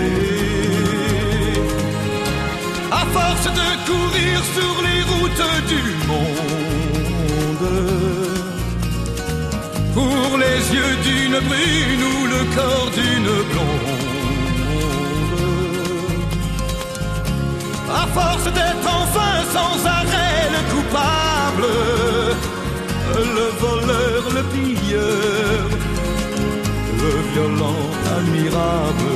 force 3.13 3.47
de 3.59 3.69
courir 3.89 4.37
sur 4.55 4.73
les 4.87 5.01
routes 5.11 5.47
du 5.73 5.83
monde. 6.07 6.49
Pour 9.93 10.37
les 10.37 10.59
yeux 10.75 10.95
d'une 11.07 11.39
brune 11.47 12.03
ou 12.13 12.17
le 12.35 12.41
corps 12.55 12.91
d'une 12.99 13.33
blonde. 13.49 14.09
À 18.01 18.05
force 18.17 18.47
d'être 18.57 18.87
enfin 19.01 19.33
sans 19.55 19.75
arrêt 19.97 20.43
le 20.55 20.61
coupable, 20.73 21.71
le 23.37 23.47
voleur, 23.63 24.21
le 24.37 24.43
pilleur, 24.53 25.61
le 27.03 27.13
violent 27.33 27.85
admirable, 28.17 29.11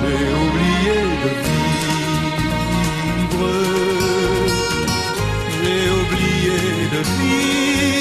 j'ai 0.00 0.24
oublié 0.44 0.98
de. 1.24 1.53
J'ai 5.50 5.90
oublié 5.90 6.88
de 6.92 7.00
vivre. 7.18 7.93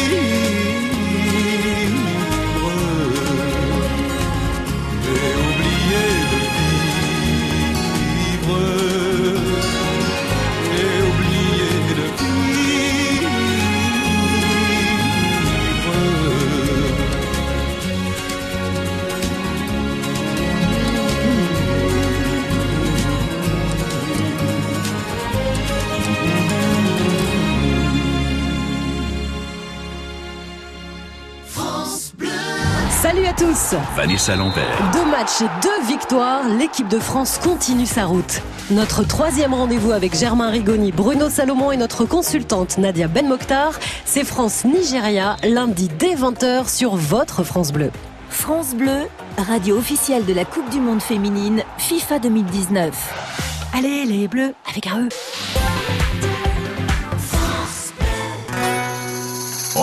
Vanessa 33.96 34.36
Lambert. 34.36 34.64
Deux 34.94 35.06
matchs 35.12 35.42
et 35.42 35.62
deux 35.62 35.88
victoires, 35.88 36.48
l'équipe 36.48 36.88
de 36.88 36.98
France 36.98 37.38
continue 37.38 37.86
sa 37.86 38.06
route. 38.06 38.42
Notre 38.72 39.04
troisième 39.04 39.54
rendez-vous 39.54 39.92
avec 39.92 40.18
Germain 40.18 40.50
Rigoni, 40.50 40.92
Bruno 40.92 41.30
Salomon 41.30 41.72
et 41.72 41.78
notre 41.78 42.06
consultante 42.06 42.80
Nadia 42.80 43.08
Ben 43.08 43.28
Mokhtar, 43.28 43.74
c'est 44.06 44.24
France-Nigeria, 44.24 45.36
lundi 45.44 45.88
dès 46.00 46.16
20h 46.16 46.68
sur 46.68 46.96
votre 46.96 47.44
France 47.44 47.72
Bleu. 47.72 47.92
France 48.30 48.74
Bleu, 48.74 49.08
radio 49.38 49.78
officielle 49.78 50.26
de 50.26 50.34
la 50.34 50.46
Coupe 50.46 50.70
du 50.72 50.80
Monde 50.80 51.02
féminine 51.02 51.62
FIFA 51.78 52.18
2019. 52.20 53.70
Allez 53.78 54.06
les 54.06 54.28
Bleus, 54.28 54.56
avec 54.68 54.88
un 54.88 55.02
E. 55.02 55.10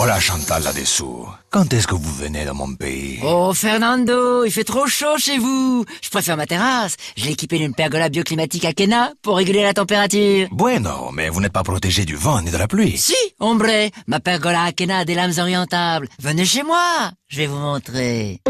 Hola 0.03 0.19
Chantal 0.19 0.63
là-dessous. 0.63 1.27
Quand 1.51 1.71
est-ce 1.71 1.85
que 1.85 1.93
vous 1.93 2.11
venez 2.15 2.43
dans 2.43 2.55
mon 2.55 2.73
pays? 2.73 3.19
Oh 3.23 3.53
Fernando, 3.53 4.43
il 4.43 4.51
fait 4.51 4.63
trop 4.63 4.87
chaud 4.87 5.19
chez 5.19 5.37
vous. 5.37 5.85
Je 6.01 6.09
préfère 6.09 6.35
ma 6.37 6.47
terrasse. 6.47 6.95
Je 7.15 7.25
l'ai 7.25 7.33
équipée 7.33 7.59
d'une 7.59 7.75
pergola 7.75 8.09
bioclimatique 8.09 8.65
à 8.65 8.73
Kena 8.73 9.11
pour 9.21 9.37
réguler 9.37 9.61
la 9.61 9.75
température. 9.75 10.47
Bueno, 10.49 11.11
mais 11.13 11.29
vous 11.29 11.39
n'êtes 11.39 11.53
pas 11.53 11.61
protégé 11.61 12.03
du 12.03 12.15
vent 12.15 12.41
ni 12.41 12.49
de 12.49 12.57
la 12.57 12.67
pluie. 12.67 12.97
Si, 12.97 13.13
ombre, 13.39 13.91
ma 14.07 14.19
pergola 14.19 14.63
à 14.63 14.71
Kena 14.71 14.97
a 14.97 15.05
des 15.05 15.13
lames 15.13 15.37
orientables. 15.37 16.09
Venez 16.17 16.45
chez 16.45 16.63
moi, 16.63 17.11
je 17.27 17.37
vais 17.37 17.45
vous 17.45 17.59
montrer. 17.59 18.41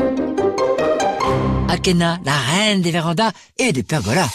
Akena, 1.68 2.18
la 2.24 2.38
reine 2.38 2.82
des 2.82 2.92
vérandas 2.92 3.32
et 3.58 3.74
des 3.74 3.84
pergolas. 3.84 4.30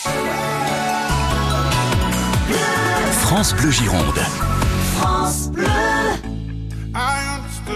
France 3.23 3.55
Bleu 3.55 3.71
Gironde. 3.71 4.21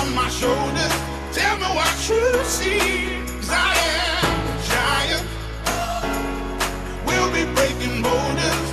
on 0.00 0.14
my 0.14 0.28
shoulders. 0.30 0.94
Tell 1.32 1.56
me 1.58 1.68
what 1.78 1.94
you 2.08 2.24
see. 2.44 2.80
'Cause 3.26 3.50
I 3.50 3.72
am 3.94 4.36
a 4.54 4.56
giant. 4.72 5.26
We'll 7.06 7.30
be 7.32 7.44
breaking 7.56 8.02
boulders 8.02 8.67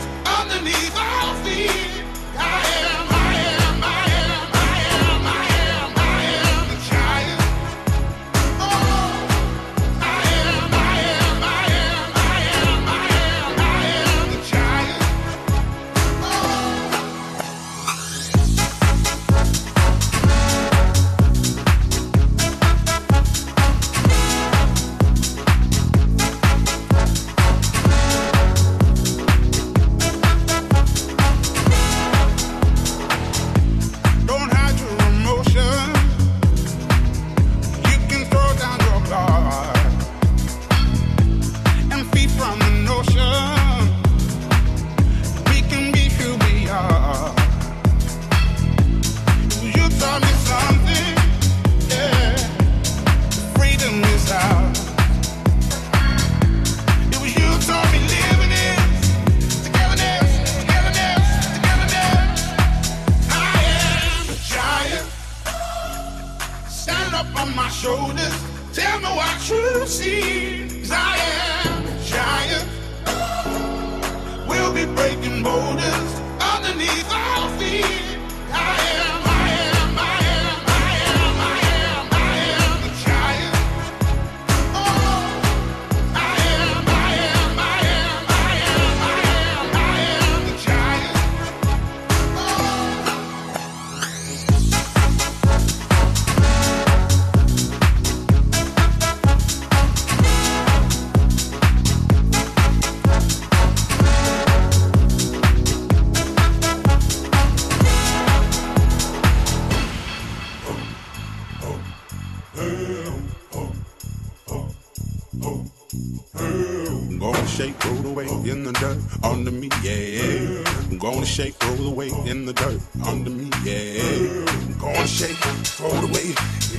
under 119.36 119.52
me, 119.52 119.70
yeah. 119.84 120.64
I'm 120.90 120.98
gonna 120.98 121.26
shake, 121.26 121.62
roll 121.66 121.88
away 121.88 122.08
in 122.26 122.46
the 122.46 122.54
dirt 122.54 122.80
under 123.06 123.30
me, 123.30 123.50
yeah. 123.66 124.02
I'm 124.48 124.78
gonna 124.80 125.06
shake, 125.06 125.36
throw 125.76 125.90
it 125.90 126.04
away 126.08 126.28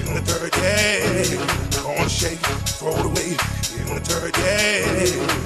in 0.00 0.14
the 0.16 0.22
dirt, 0.24 0.56
yeah. 0.56 1.36
I'm 1.76 1.96
gonna 1.96 2.08
shake, 2.08 2.38
throw 2.78 2.96
it 2.96 3.04
away 3.04 3.36
in 3.76 3.86
the 3.92 4.00
dirt, 4.08 4.34
yeah. 4.38 4.88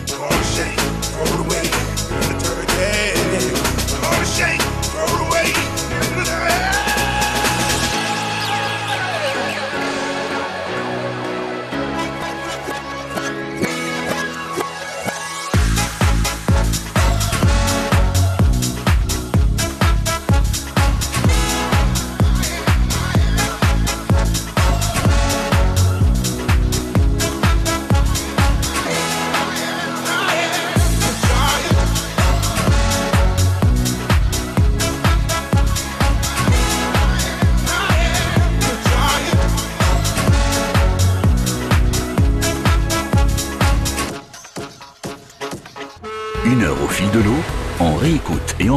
I'm 0.07 0.23
gonna 0.23 0.45
shake, 0.55 0.79
throw 1.11 1.27
it 1.27 1.41
away 1.47 1.67
in 2.15 2.23
the 2.31 2.37
dirt, 2.45 2.71
yeah. 2.79 3.19
I'm 3.91 4.03
gonna 4.07 4.25
shake, 4.25 4.63
throw 4.93 5.03
it 5.03 5.27
away 5.27 5.30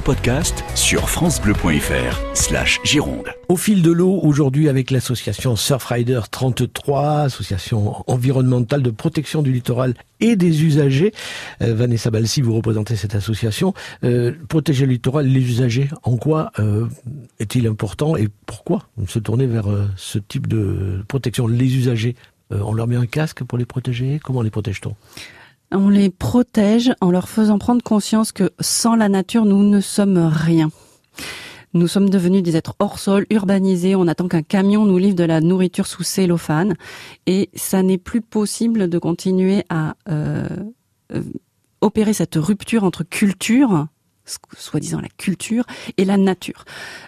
podcast 0.04 0.66
sur 0.76 1.10
francebleu.fr 1.10 2.36
slash 2.36 2.80
Gironde. 2.84 3.30
Au 3.48 3.56
fil 3.56 3.82
de 3.82 3.92
l'eau, 3.92 4.20
aujourd'hui 4.22 4.68
avec 4.68 4.92
l'association 4.92 5.56
Surfrider 5.56 6.20
33, 6.30 7.22
association 7.22 8.04
environnementale 8.08 8.82
de 8.82 8.92
protection 8.92 9.42
du 9.42 9.54
littoral 9.54 9.94
et 10.20 10.36
des 10.36 10.64
usagers. 10.64 11.14
Euh, 11.62 11.74
Vanessa 11.74 12.12
Balsi, 12.12 12.42
vous 12.42 12.54
représentez 12.54 12.96
cette 12.96 13.16
association. 13.16 13.74
Euh, 14.04 14.34
protéger 14.50 14.86
le 14.86 14.94
littoral, 14.94 15.26
les 15.28 15.42
usagers, 15.42 15.90
en 16.04 16.18
quoi 16.18 16.52
euh, 16.60 16.88
est-il 17.40 17.66
important 17.66 18.18
et 18.18 18.28
pourquoi 18.46 18.90
se 19.08 19.20
tourner 19.20 19.48
vers 19.48 19.68
ce 19.96 20.20
type 20.20 20.48
de 20.48 21.04
protection? 21.08 21.48
Les 21.48 21.76
usagers, 21.78 22.16
on 22.52 22.74
leur 22.74 22.88
met 22.88 22.98
un 22.98 23.06
casque 23.06 23.44
pour 23.44 23.58
les 23.58 23.66
protéger? 23.66 24.20
Comment 24.22 24.42
les 24.42 24.52
protège-t-on? 24.52 24.96
On 25.74 25.90
les 25.90 26.12
protège 26.12 26.94
en 27.02 27.10
leur 27.10 27.28
faisant 27.28 27.58
prendre 27.58 27.82
conscience 27.82 28.32
que 28.32 28.52
sans 28.60 28.96
la 28.96 29.10
nature, 29.10 29.46
nous 29.46 29.64
ne 29.64 29.82
sommes 29.82 30.20
rien. 30.20 30.70
Nous 31.74 31.88
sommes 31.88 32.10
devenus 32.10 32.44
des 32.44 32.56
êtres 32.56 32.76
hors 32.78 33.00
sol, 33.00 33.26
urbanisés. 33.32 33.96
On 33.96 34.08
attend 34.08 34.28
qu'un 34.28 34.44
camion 34.44 34.86
nous 34.86 35.00
livre 35.00 35.16
de 35.16 35.24
la 35.24 35.42
nourriture 35.42 35.88
sous 35.88 36.04
cellophane. 36.04 36.76
Et 37.26 37.50
ça 37.56 37.82
n'est 37.82 37.98
plus 37.98 38.22
possible 38.22 38.88
de 38.88 39.00
continuer 39.00 39.64
à 39.70 39.96
euh, 40.10 40.48
euh, 41.14 41.24
opérer 41.82 42.14
cette 42.14 42.36
rupture 42.36 42.84
entre 42.84 43.04
culture, 43.04 43.88
soi-disant 44.26 45.02
la 45.02 45.10
culture, 45.18 45.66
et 45.98 46.06
la 46.06 46.18
nature. 46.18 46.66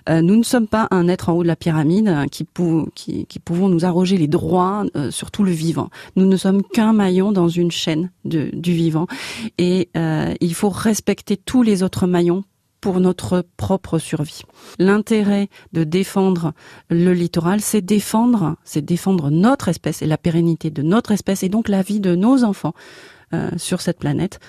Euh, 0.10 0.22
nous 0.22 0.36
ne 0.36 0.44
sommes 0.44 0.68
pas 0.68 0.88
un 0.92 1.08
être 1.08 1.30
en 1.30 1.34
haut 1.34 1.44
de 1.44 1.48
la 1.48 1.56
pyramide 1.56 2.08
hein, 2.08 2.28
qui, 2.28 2.44
pou 2.44 2.90
qui, 2.96 3.26
qui 3.26 3.40
pouvons 3.40 3.70
nous 3.70 3.86
arroger 3.86 4.18
les 4.18 4.28
droits 4.28 4.84
euh, 4.96 5.12
sur 5.12 5.32
tout 5.32 5.44
le 5.44 5.52
vivant. 5.52 5.90
Nous 6.16 6.26
ne 6.26 6.38
sommes 6.38 6.64
qu'un 6.64 6.94
maillon 6.94 7.32
dans 7.32 7.48
une 7.48 7.72
chaîne 7.72 8.12
du 8.24 8.74
vivant. 8.74 9.08
Et 9.58 9.90
euh, 9.96 10.34
il 10.42 10.54
faut 10.54 10.70
respecter 10.70 11.38
tous 11.38 11.64
les 11.64 11.84
autres 11.84 12.08
maillons 12.08 12.44
pour 12.82 13.00
notre 13.00 13.44
propre 13.58 13.98
survie. 13.98 14.44
L'intérêt 14.78 15.50
de 15.74 15.84
défendre 15.84 16.54
le 16.92 17.14
littoral, 17.14 17.60
c'est 17.60 17.82
défendre, 17.82 18.58
c'est 18.64 18.86
défendre 18.86 19.32
notre 19.32 19.70
espèce 19.70 20.04
et 20.04 20.06
la 20.06 20.20
pérennité 20.20 20.70
de 20.70 20.84
notre 20.84 21.12
espèce 21.12 21.42
et 21.42 21.50
donc 21.50 21.68
la 21.68 21.82
vie 21.82 22.00
de 22.00 22.16
nos 22.16 22.44
enfants 22.44 22.74
sur 23.58 23.82
cette 23.82 24.00
planète 24.00 24.40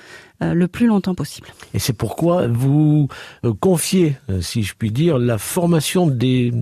euh, 0.43 0.53
le 0.53 0.69
plus 0.69 0.87
longtemps 0.87 1.15
possible. 1.15 1.49
Et 1.73 1.79
c'est 1.79 1.95
pourquoi 1.95 2.47
vous 2.47 3.09
euh, 3.43 3.55
confiez, 3.59 4.17
euh, 4.29 4.43
si 4.43 4.62
je 4.62 4.75
puis 4.75 4.91
dire, 4.91 5.17
la 5.17 5.39
formation 5.39 6.07
des, 6.07 6.53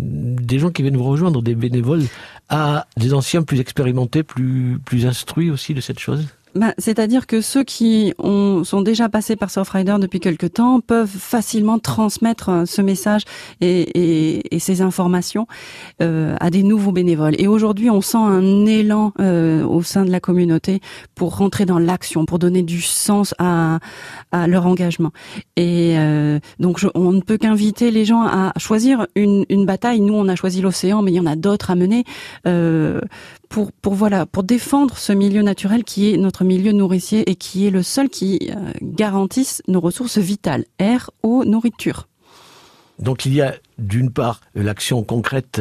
gens 0.53 0.71
qui 0.71 0.83
viennent 0.83 0.97
vous 0.97 1.03
rejoindre, 1.03 1.43
des 1.43 1.57
bénévoles, 1.57 2.05
à 2.49 2.87
des 2.97 3.15
anciens 3.15 3.43
plus 3.43 3.59
expérimentés, 3.59 4.23
plus 4.23 5.07
instruits 5.07 5.51
aussi 5.51 5.75
de 5.75 5.81
cette 5.81 5.99
chose? 5.99 6.29
Bah, 6.55 6.73
C'est-à-dire 6.79 7.27
que 7.27 7.41
ceux 7.41 7.65
qui 7.65 8.15
ont, 8.19 8.63
sont 8.63 8.81
déjà 8.81 9.09
passés 9.09 9.35
par 9.35 9.51
Surfrider 9.51 9.97
depuis 10.01 10.21
quelque 10.21 10.47
temps 10.47 10.81
peuvent 10.81 11.09
facilement 11.09 11.81
transmettre 11.81 12.49
euh, 12.49 12.65
ce 12.65 12.81
message 12.81 13.23
et, 13.61 13.81
et, 13.81 14.55
et 14.55 14.59
ces 14.61 14.81
informations 14.81 15.49
euh, 16.01 16.37
à 16.39 16.51
des 16.51 16.63
nouveaux 16.63 16.93
bénévoles. 16.93 17.35
Et 17.39 17.49
aujourd'hui, 17.49 17.91
on 17.91 18.01
sent 18.01 18.19
un 18.19 18.67
élan 18.67 19.13
euh, 19.21 19.65
au 19.67 19.83
sein 19.83 20.05
de 20.05 20.11
la 20.11 20.21
communauté 20.21 20.81
pour 21.17 21.37
rentrer 21.37 21.67
dans 21.67 21.81
l'action, 21.81 22.25
pour 22.25 22.39
donner 22.39 22.63
du 22.63 22.81
sens 22.81 23.35
à, 23.39 23.81
à 24.31 24.47
leur 24.47 24.67
engagement. 24.67 25.11
Et 25.57 25.99
euh, 25.99 26.39
donc, 26.61 26.79
je, 26.79 26.87
on 26.95 27.11
ne 27.11 27.21
peut 27.21 27.37
qu'inviter 27.37 27.91
les 27.91 28.05
gens 28.05 28.23
à 28.23 28.53
choisir 28.59 29.07
une, 29.17 29.45
une 29.49 29.67
bataille. 29.67 30.01
Nous, 30.01 30.15
on 30.15 30.29
a 30.29 30.37
choisi 30.37 30.61
l'océan, 30.61 31.03
mais 31.03 31.11
il 31.11 31.17
y 31.17 31.21
en 31.21 31.27
a 31.27 31.37
d'autres 31.37 31.73
à 31.73 31.75
mener. 31.75 32.05
Pour 33.49 34.43
défendre 34.43 34.97
ce 34.97 35.13
milieu 35.13 35.43
naturel 35.43 35.85
qui 35.85 36.13
est 36.13 36.17
notre 36.17 36.45
milieu 36.45 36.73
nourricier 36.73 37.31
et 37.31 37.37
qui 37.37 37.67
est 37.67 37.71
le 37.71 37.83
seul 37.83 38.09
qui 38.09 38.51
euh, 38.51 38.73
garantisse 38.83 39.63
nos 39.69 39.81
ressources 39.81 40.19
vitales 40.19 40.65
air, 40.79 41.11
eau, 41.23 41.45
nourriture. 41.45 42.09
Donc 42.99 43.27
il 43.27 43.35
y 43.35 43.43
a 43.43 43.55
d'une 43.79 44.11
part 44.11 44.41
l'action 44.55 45.03
concrète 45.03 45.61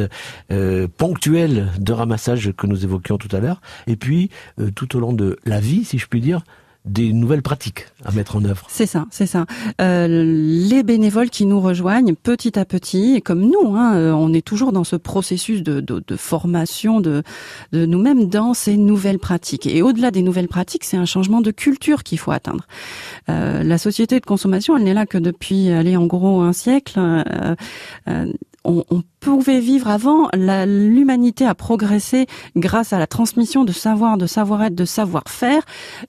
euh, 0.50 0.86
ponctuelle 0.88 1.68
de 1.78 1.92
ramassage 1.92 2.52
que 2.56 2.66
nous 2.66 2.84
évoquions 2.84 3.18
tout 3.18 3.34
à 3.34 3.40
l'heure, 3.40 3.60
et 3.86 3.96
puis 3.96 4.30
euh, 4.60 4.70
tout 4.70 4.96
au 4.96 5.00
long 5.00 5.12
de 5.12 5.38
la 5.44 5.60
vie, 5.60 5.84
si 5.84 5.98
je 5.98 6.06
puis 6.06 6.20
dire, 6.20 6.42
des 6.84 7.12
nouvelles 7.14 7.42
pratiques 7.42 7.86
à 8.04 8.12
mettre 8.12 8.36
en 8.36 8.44
œuvre. 8.44 8.66
C'est 8.68 8.86
ça, 8.86 9.06
c'est 9.10 9.26
ça. 9.26 9.46
Euh, 9.80 10.06
les 10.08 10.82
bénévoles 10.82 11.30
qui 11.30 11.46
nous 11.46 11.60
rejoignent 11.60 12.14
petit 12.14 12.58
à 12.58 12.64
petit, 12.64 13.14
et 13.16 13.20
comme 13.22 13.40
nous, 13.40 13.74
hein, 13.74 13.94
euh, 13.94 14.12
on 14.12 14.34
est 14.34 14.44
toujours 14.44 14.72
dans 14.72 14.84
ce 14.84 14.96
processus 14.96 15.62
de, 15.62 15.80
de, 15.80 16.04
de 16.06 16.16
formation 16.16 17.00
de, 17.00 17.22
de 17.72 17.86
nous-mêmes 17.86 18.28
dans 18.28 18.52
ces 18.52 18.76
nouvelles 18.76 19.18
pratiques. 19.18 19.66
Et 19.66 19.80
au-delà 19.80 20.10
des 20.10 20.22
nouvelles 20.22 20.48
pratiques, 20.48 20.84
c'est 20.84 20.98
un 20.98 21.06
changement 21.06 21.40
de 21.40 21.50
culture 21.50 22.02
qu'il 22.02 22.18
faut 22.18 22.32
atteindre. 22.32 22.66
Euh, 23.30 23.62
la 23.62 23.78
société 23.78 24.20
de 24.20 24.26
consommation, 24.26 24.76
elle 24.76 24.84
n'est 24.84 24.94
là 24.94 25.06
que 25.06 25.18
depuis, 25.18 25.70
allez, 25.70 25.96
en 25.96 26.06
gros, 26.06 26.42
un 26.42 26.52
siècle. 26.52 26.98
Euh, 26.98 27.54
euh, 28.08 28.32
on, 28.64 28.84
on, 28.90 29.02
pouvait 29.20 29.60
vivre 29.60 29.88
avant, 29.88 30.28
l'humanité 30.34 31.46
a 31.46 31.54
progressé 31.54 32.26
grâce 32.56 32.92
à 32.92 32.98
la 32.98 33.06
transmission 33.06 33.64
de 33.64 33.72
savoir, 33.72 34.18
de 34.18 34.26
savoir-être, 34.26 34.74
de 34.74 34.84
savoir-faire. 34.84 35.62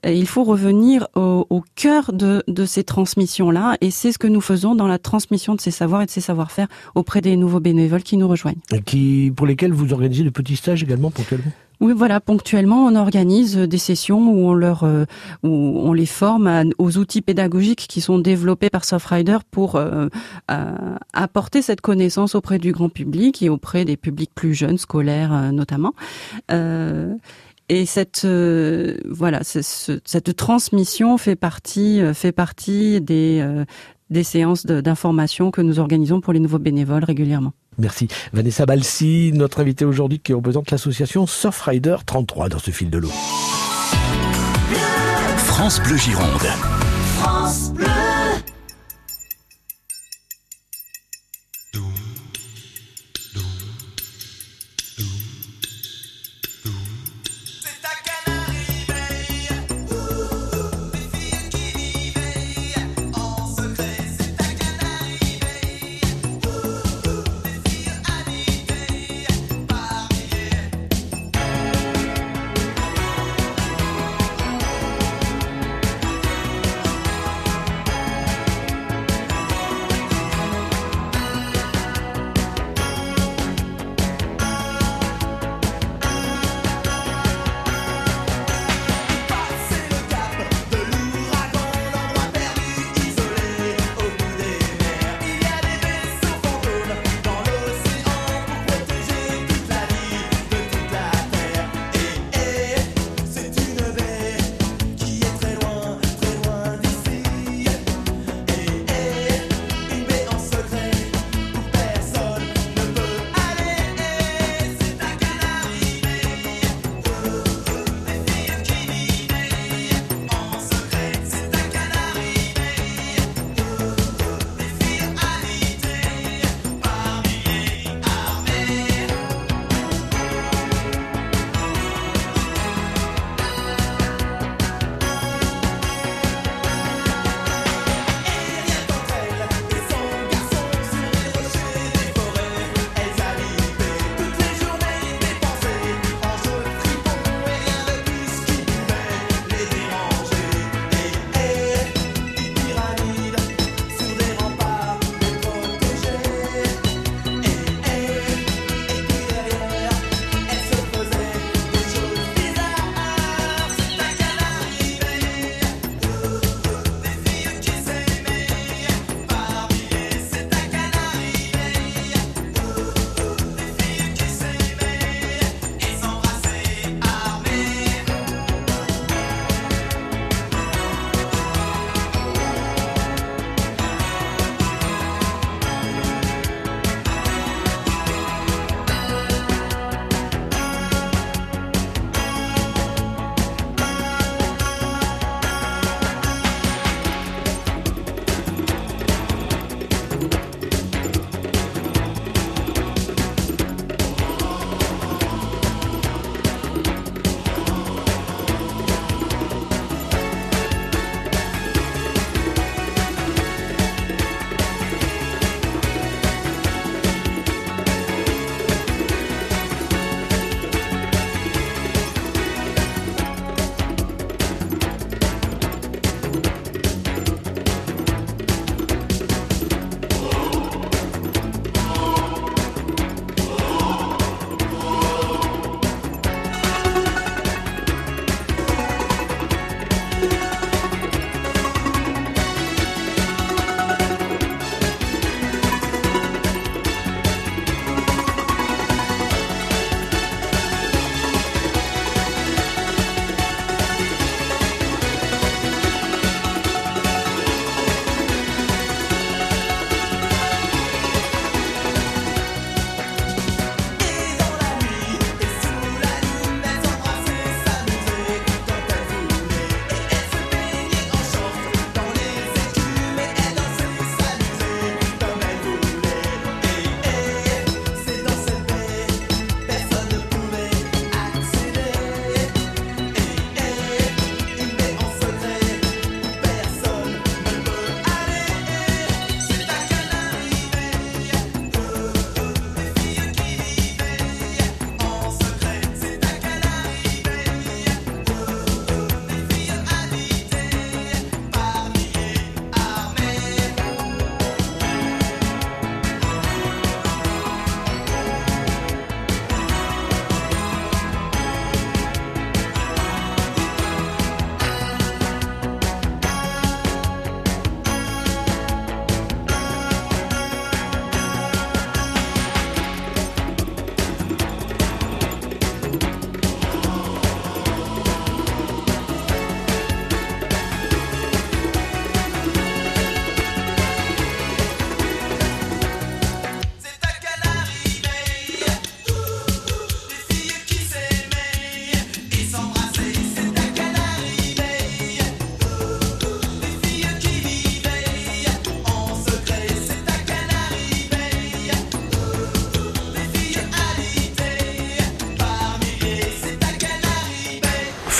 Il 0.04 0.26
faut 0.26 0.44
revenir 0.44 1.08
au, 1.14 1.46
au 1.48 1.64
cœur 1.76 2.12
de, 2.12 2.42
de 2.46 2.66
ces 2.66 2.84
transmissions-là, 2.84 3.78
et 3.80 3.90
c'est 3.90 4.12
ce 4.12 4.18
que 4.18 4.26
nous 4.26 4.42
faisons 4.42 4.74
dans 4.74 4.86
la 4.86 4.98
transmission 4.98 5.54
de 5.54 5.62
ces 5.62 5.70
savoirs 5.70 6.02
et 6.02 6.06
de 6.06 6.10
ces 6.10 6.20
savoir-faire 6.20 6.68
auprès 6.94 7.22
des 7.22 7.36
nouveaux 7.36 7.60
bénévoles 7.60 8.02
qui 8.02 8.18
nous 8.18 8.28
rejoignent. 8.28 8.60
Et 8.70 8.82
qui, 8.82 9.32
pour 9.34 9.46
lesquels 9.46 9.72
vous 9.72 9.94
organisez 9.94 10.22
de 10.22 10.30
petits 10.30 10.56
stages 10.56 10.82
également 10.82 11.10
ponctuellement 11.10 11.52
oui, 11.80 11.92
voilà, 11.94 12.20
ponctuellement, 12.20 12.86
on 12.86 12.94
organise 12.96 13.56
des 13.56 13.78
sessions 13.78 14.30
où 14.30 14.48
on 14.48 14.54
leur, 14.54 14.84
euh, 14.84 15.04
où 15.42 15.48
on 15.48 15.92
les 15.92 16.06
forme 16.06 16.70
aux 16.78 16.96
outils 16.96 17.20
pédagogiques 17.20 17.86
qui 17.86 18.00
sont 18.00 18.18
développés 18.18 18.70
par 18.70 18.84
Softrider 18.84 19.38
pour 19.50 19.76
euh, 19.76 20.08
euh, 20.50 20.96
apporter 21.12 21.60
cette 21.60 21.82
connaissance 21.82 22.34
auprès 22.34 22.58
du 22.58 22.72
grand 22.72 22.88
public 22.88 23.42
et 23.42 23.50
auprès 23.50 23.84
des 23.84 23.98
publics 23.98 24.30
plus 24.34 24.54
jeunes, 24.54 24.78
scolaires 24.78 25.52
notamment. 25.52 25.92
Et 27.68 27.84
cette 27.84 28.24
voilà 28.24 29.42
ce, 29.44 29.60
cette 30.04 30.36
transmission 30.36 31.18
fait 31.18 31.36
partie 31.36 32.00
fait 32.14 32.32
partie 32.32 33.00
des 33.00 34.22
séances 34.22 34.66
d'information 34.66 35.50
que 35.50 35.60
nous 35.60 35.78
organisons 35.78 36.20
pour 36.20 36.32
les 36.32 36.40
nouveaux 36.40 36.58
bénévoles 36.58 37.04
régulièrement. 37.04 37.52
Merci. 37.78 38.08
Vanessa 38.32 38.66
Balsi, 38.66 39.32
notre 39.34 39.60
invitée 39.60 39.84
aujourd'hui 39.84 40.18
qui 40.18 40.32
représente 40.32 40.70
l'association 40.70 41.26
Surfrider 41.26 41.96
33 42.04 42.48
dans 42.48 42.58
ce 42.58 42.70
fil 42.70 42.90
de 42.90 42.98
l'eau. 42.98 43.12
France 45.36 45.80
Bleu 45.80 45.96
Gironde. 45.96 46.46
France 47.18 47.72
Bleu. 47.72 47.85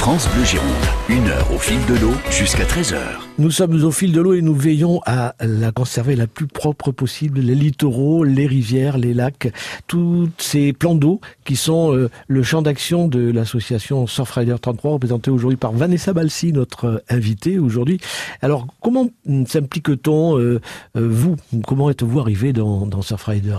France 0.07 0.29
Bleu 0.33 0.45
Gironde. 0.45 0.69
Une 1.09 1.27
heure 1.27 1.53
au 1.53 1.59
fil 1.59 1.85
de 1.87 2.01
l'eau 2.01 2.13
jusqu'à 2.31 2.63
13h. 2.63 2.97
Nous 3.39 3.51
sommes 3.51 3.83
au 3.83 3.91
fil 3.91 4.13
de 4.13 4.21
l'eau 4.21 4.35
et 4.35 4.41
nous 4.41 4.55
veillons 4.55 5.01
à 5.05 5.35
la 5.41 5.73
conserver 5.73 6.15
la 6.15 6.29
plus 6.29 6.47
propre 6.47 6.93
possible. 6.93 7.41
Les 7.41 7.57
littoraux, 7.57 8.23
les 8.23 8.47
rivières, 8.47 8.99
les 8.99 9.15
lacs, 9.15 9.53
tous 9.89 10.29
ces 10.39 10.73
plans 10.73 10.95
d'eau 10.95 11.21
qui 11.45 11.57
sont 11.57 11.93
euh, 11.93 12.09
le 12.29 12.45
champ 12.45 12.63
d'action 12.63 13.09
de 13.09 13.33
l'association 13.33 14.07
Surfrider 14.07 14.55
33, 14.63 14.93
représentée 14.93 15.33
aujourd'hui 15.33 15.57
par 15.57 15.73
Vanessa 15.73 16.13
Balsi, 16.13 16.53
notre 16.53 17.03
invitée 17.09 17.59
aujourd'hui. 17.59 17.99
Alors, 18.43 18.69
comment 18.81 19.09
s'implique-t-on, 19.49 20.39
euh, 20.39 20.61
euh, 20.97 21.09
vous? 21.11 21.35
Comment 21.67 21.91
êtes-vous 21.91 22.21
arrivé 22.21 22.53
dans, 22.53 22.87
dans 22.87 23.03
Surfrider 23.03 23.57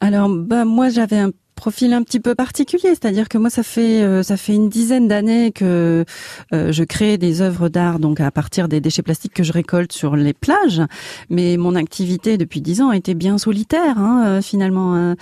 alors, 0.00 0.28
bah, 0.28 0.66
moi, 0.66 0.90
j'avais 0.90 1.16
un 1.16 1.30
profil 1.54 1.92
un 1.92 2.02
petit 2.02 2.20
peu 2.20 2.34
particulier, 2.34 2.90
c'est-à-dire 2.90 3.28
que 3.28 3.38
moi 3.38 3.50
ça 3.50 3.62
fait 3.62 4.02
euh, 4.02 4.22
ça 4.22 4.36
fait 4.36 4.54
une 4.54 4.68
dizaine 4.68 5.08
d'années 5.08 5.52
que 5.52 6.04
euh, 6.52 6.72
je 6.72 6.84
crée 6.84 7.16
des 7.16 7.40
œuvres 7.40 7.68
d'art 7.68 7.98
donc 7.98 8.20
à 8.20 8.30
partir 8.30 8.68
des 8.68 8.80
déchets 8.80 9.02
plastiques 9.02 9.34
que 9.34 9.42
je 9.42 9.52
récolte 9.52 9.92
sur 9.92 10.16
les 10.16 10.34
plages, 10.34 10.82
mais 11.30 11.56
mon 11.56 11.74
activité 11.74 12.36
depuis 12.36 12.60
dix 12.60 12.80
ans 12.82 12.92
était 12.92 13.14
bien 13.14 13.38
solitaire 13.38 13.98
hein, 13.98 14.24
euh, 14.26 14.42
finalement 14.42 15.14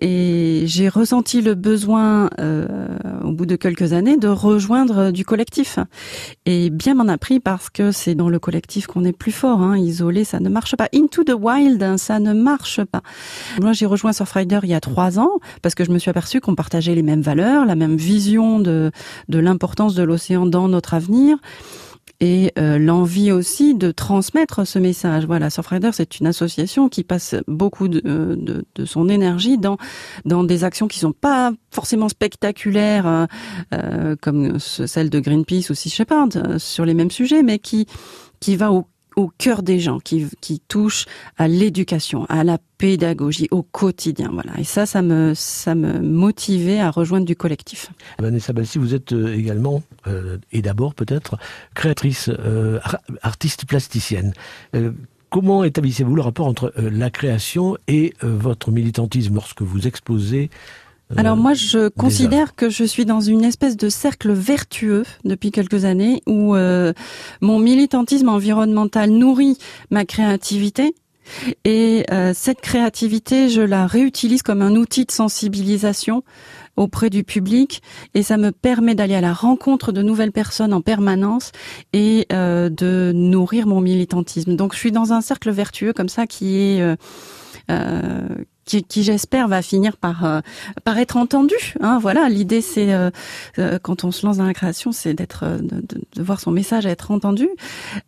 et 0.00 0.62
j'ai 0.66 0.88
ressenti 0.88 1.42
le 1.42 1.54
besoin 1.54 2.30
au 3.22 3.32
bout 3.32 3.46
de 3.46 3.56
quelques 3.56 3.92
années 3.92 4.16
de 4.16 4.28
rejoindre 4.28 5.10
du 5.10 5.24
collectif. 5.24 5.78
Et 6.46 6.70
bien 6.70 6.94
m'en 6.94 7.08
a 7.08 7.18
pris 7.18 7.40
parce 7.40 7.70
que 7.70 7.92
c'est 7.92 8.14
dans 8.14 8.28
le 8.28 8.38
collectif 8.38 8.86
qu'on 8.86 9.04
est 9.04 9.16
plus 9.16 9.32
fort, 9.32 9.60
hein, 9.60 9.76
isolé 9.76 10.24
ça 10.24 10.40
ne 10.40 10.48
marche 10.48 10.76
pas, 10.76 10.88
into 10.94 11.24
the 11.24 11.34
wild 11.38 11.82
hein, 11.82 11.98
ça 11.98 12.18
ne 12.18 12.32
marche 12.32 12.82
pas. 12.84 13.02
Moi 13.60 13.72
j'ai 13.72 13.86
rejoint 13.86 14.12
Surfrider 14.12 14.60
il 14.62 14.70
y 14.70 14.74
a 14.74 14.80
trois 14.80 15.01
ans 15.10 15.38
parce 15.62 15.74
que 15.74 15.84
je 15.84 15.90
me 15.90 15.98
suis 15.98 16.10
aperçue 16.10 16.40
qu'on 16.40 16.54
partageait 16.54 16.94
les 16.94 17.02
mêmes 17.02 17.22
valeurs, 17.22 17.64
la 17.66 17.74
même 17.74 17.96
vision 17.96 18.58
de, 18.60 18.90
de 19.28 19.38
l'importance 19.38 19.94
de 19.94 20.02
l'océan 20.02 20.46
dans 20.46 20.68
notre 20.68 20.94
avenir 20.94 21.38
et 22.22 22.52
euh, 22.56 22.78
l'envie 22.78 23.32
aussi 23.32 23.74
de 23.74 23.90
transmettre 23.90 24.64
ce 24.64 24.78
message. 24.78 25.26
Voilà, 25.26 25.50
Surfrider, 25.50 25.90
c'est 25.92 26.20
une 26.20 26.28
association 26.28 26.88
qui 26.88 27.02
passe 27.02 27.34
beaucoup 27.48 27.88
de, 27.88 28.00
de, 28.00 28.64
de, 28.74 28.84
son 28.84 29.08
énergie 29.08 29.58
dans 29.58 29.76
dans 30.24 30.44
des 30.44 30.62
actions 30.62 30.86
qui 30.86 31.00
sont 31.00 31.12
pas 31.12 31.52
forcément 31.72 32.08
spectaculaires, 32.08 33.06
euh, 33.06 33.26
euh 33.74 34.16
comme 34.22 34.60
celle 34.60 35.10
de 35.10 35.18
Greenpeace 35.18 35.70
ou 35.70 35.74
Sea 35.74 35.90
Shepherd 35.90 36.36
euh, 36.36 36.58
sur 36.60 36.84
les 36.84 36.94
mêmes 36.94 37.10
sujets, 37.10 37.42
mais 37.42 37.58
qui 37.58 37.86
qui 38.38 38.54
va 38.54 38.72
au 38.72 38.86
au 39.16 39.30
cœur 39.38 39.62
des 39.62 39.80
gens, 39.80 39.98
qui, 39.98 40.26
qui 40.40 40.60
touche 40.60 41.06
à 41.36 41.48
l'éducation, 41.48 42.24
à 42.28 42.44
la 42.44 42.58
pédagogie, 42.78 43.48
au 43.50 43.62
quotidien. 43.62 44.30
Voilà. 44.32 44.58
Et 44.58 44.64
ça, 44.64 44.86
ça 44.86 45.02
me, 45.02 45.34
ça 45.34 45.74
me 45.74 46.00
motivait 46.00 46.80
à 46.80 46.90
rejoindre 46.90 47.26
du 47.26 47.36
collectif. 47.36 47.90
Vanessa 48.18 48.52
Balsi, 48.52 48.78
vous 48.78 48.94
êtes 48.94 49.12
euh, 49.12 49.34
également, 49.34 49.82
euh, 50.06 50.38
et 50.52 50.62
d'abord 50.62 50.94
peut-être, 50.94 51.36
créatrice, 51.74 52.28
euh, 52.28 52.80
artiste 53.22 53.66
plasticienne. 53.66 54.32
Comment 55.30 55.64
établissez-vous 55.64 56.14
le 56.14 56.20
rapport 56.20 56.46
entre 56.46 56.74
la 56.76 57.08
création 57.08 57.78
et 57.88 58.12
votre 58.20 58.70
militantisme 58.70 59.34
lorsque 59.34 59.62
vous 59.62 59.86
exposez 59.86 60.50
alors 61.16 61.36
moi, 61.36 61.54
je 61.54 61.88
considère 61.88 62.54
que 62.54 62.70
je 62.70 62.84
suis 62.84 63.04
dans 63.04 63.20
une 63.20 63.44
espèce 63.44 63.76
de 63.76 63.88
cercle 63.88 64.32
vertueux 64.32 65.04
depuis 65.24 65.50
quelques 65.50 65.84
années 65.84 66.22
où 66.26 66.54
euh, 66.54 66.92
mon 67.40 67.58
militantisme 67.58 68.28
environnemental 68.28 69.10
nourrit 69.10 69.58
ma 69.90 70.04
créativité. 70.04 70.94
Et 71.64 72.04
euh, 72.10 72.32
cette 72.34 72.60
créativité, 72.60 73.48
je 73.48 73.62
la 73.62 73.86
réutilise 73.86 74.42
comme 74.42 74.60
un 74.60 74.74
outil 74.74 75.04
de 75.04 75.12
sensibilisation 75.12 76.24
auprès 76.76 77.10
du 77.10 77.24
public 77.24 77.82
et 78.14 78.22
ça 78.22 78.36
me 78.36 78.50
permet 78.50 78.94
d'aller 78.94 79.14
à 79.14 79.20
la 79.20 79.32
rencontre 79.32 79.92
de 79.92 80.02
nouvelles 80.02 80.32
personnes 80.32 80.72
en 80.72 80.80
permanence 80.80 81.52
et 81.92 82.26
euh, 82.32 82.70
de 82.70 83.12
nourrir 83.14 83.66
mon 83.66 83.80
militantisme. 83.80 84.56
Donc 84.56 84.72
je 84.74 84.78
suis 84.78 84.92
dans 84.92 85.12
un 85.12 85.20
cercle 85.20 85.50
vertueux 85.50 85.92
comme 85.92 86.08
ça 86.08 86.26
qui 86.26 86.58
est 86.58 86.80
euh, 86.80 86.96
euh, 87.70 88.26
qui, 88.64 88.82
qui 88.84 89.02
j'espère 89.02 89.48
va 89.48 89.62
finir 89.62 89.96
par 89.96 90.24
euh, 90.24 90.40
par 90.84 90.98
être 90.98 91.16
entendu. 91.16 91.54
Hein, 91.80 91.98
voilà, 92.00 92.28
l'idée 92.28 92.60
c'est 92.60 92.92
euh, 92.92 93.10
euh, 93.58 93.78
quand 93.80 94.04
on 94.04 94.10
se 94.10 94.24
lance 94.26 94.36
dans 94.36 94.46
la 94.46 94.54
création, 94.54 94.92
c'est 94.92 95.14
d'être 95.14 95.44
de, 95.44 95.80
de, 95.80 96.00
de, 96.14 96.22
voir 96.22 96.40
son 96.40 96.50
message 96.50 96.86
être 96.86 97.10
entendu. 97.10 97.48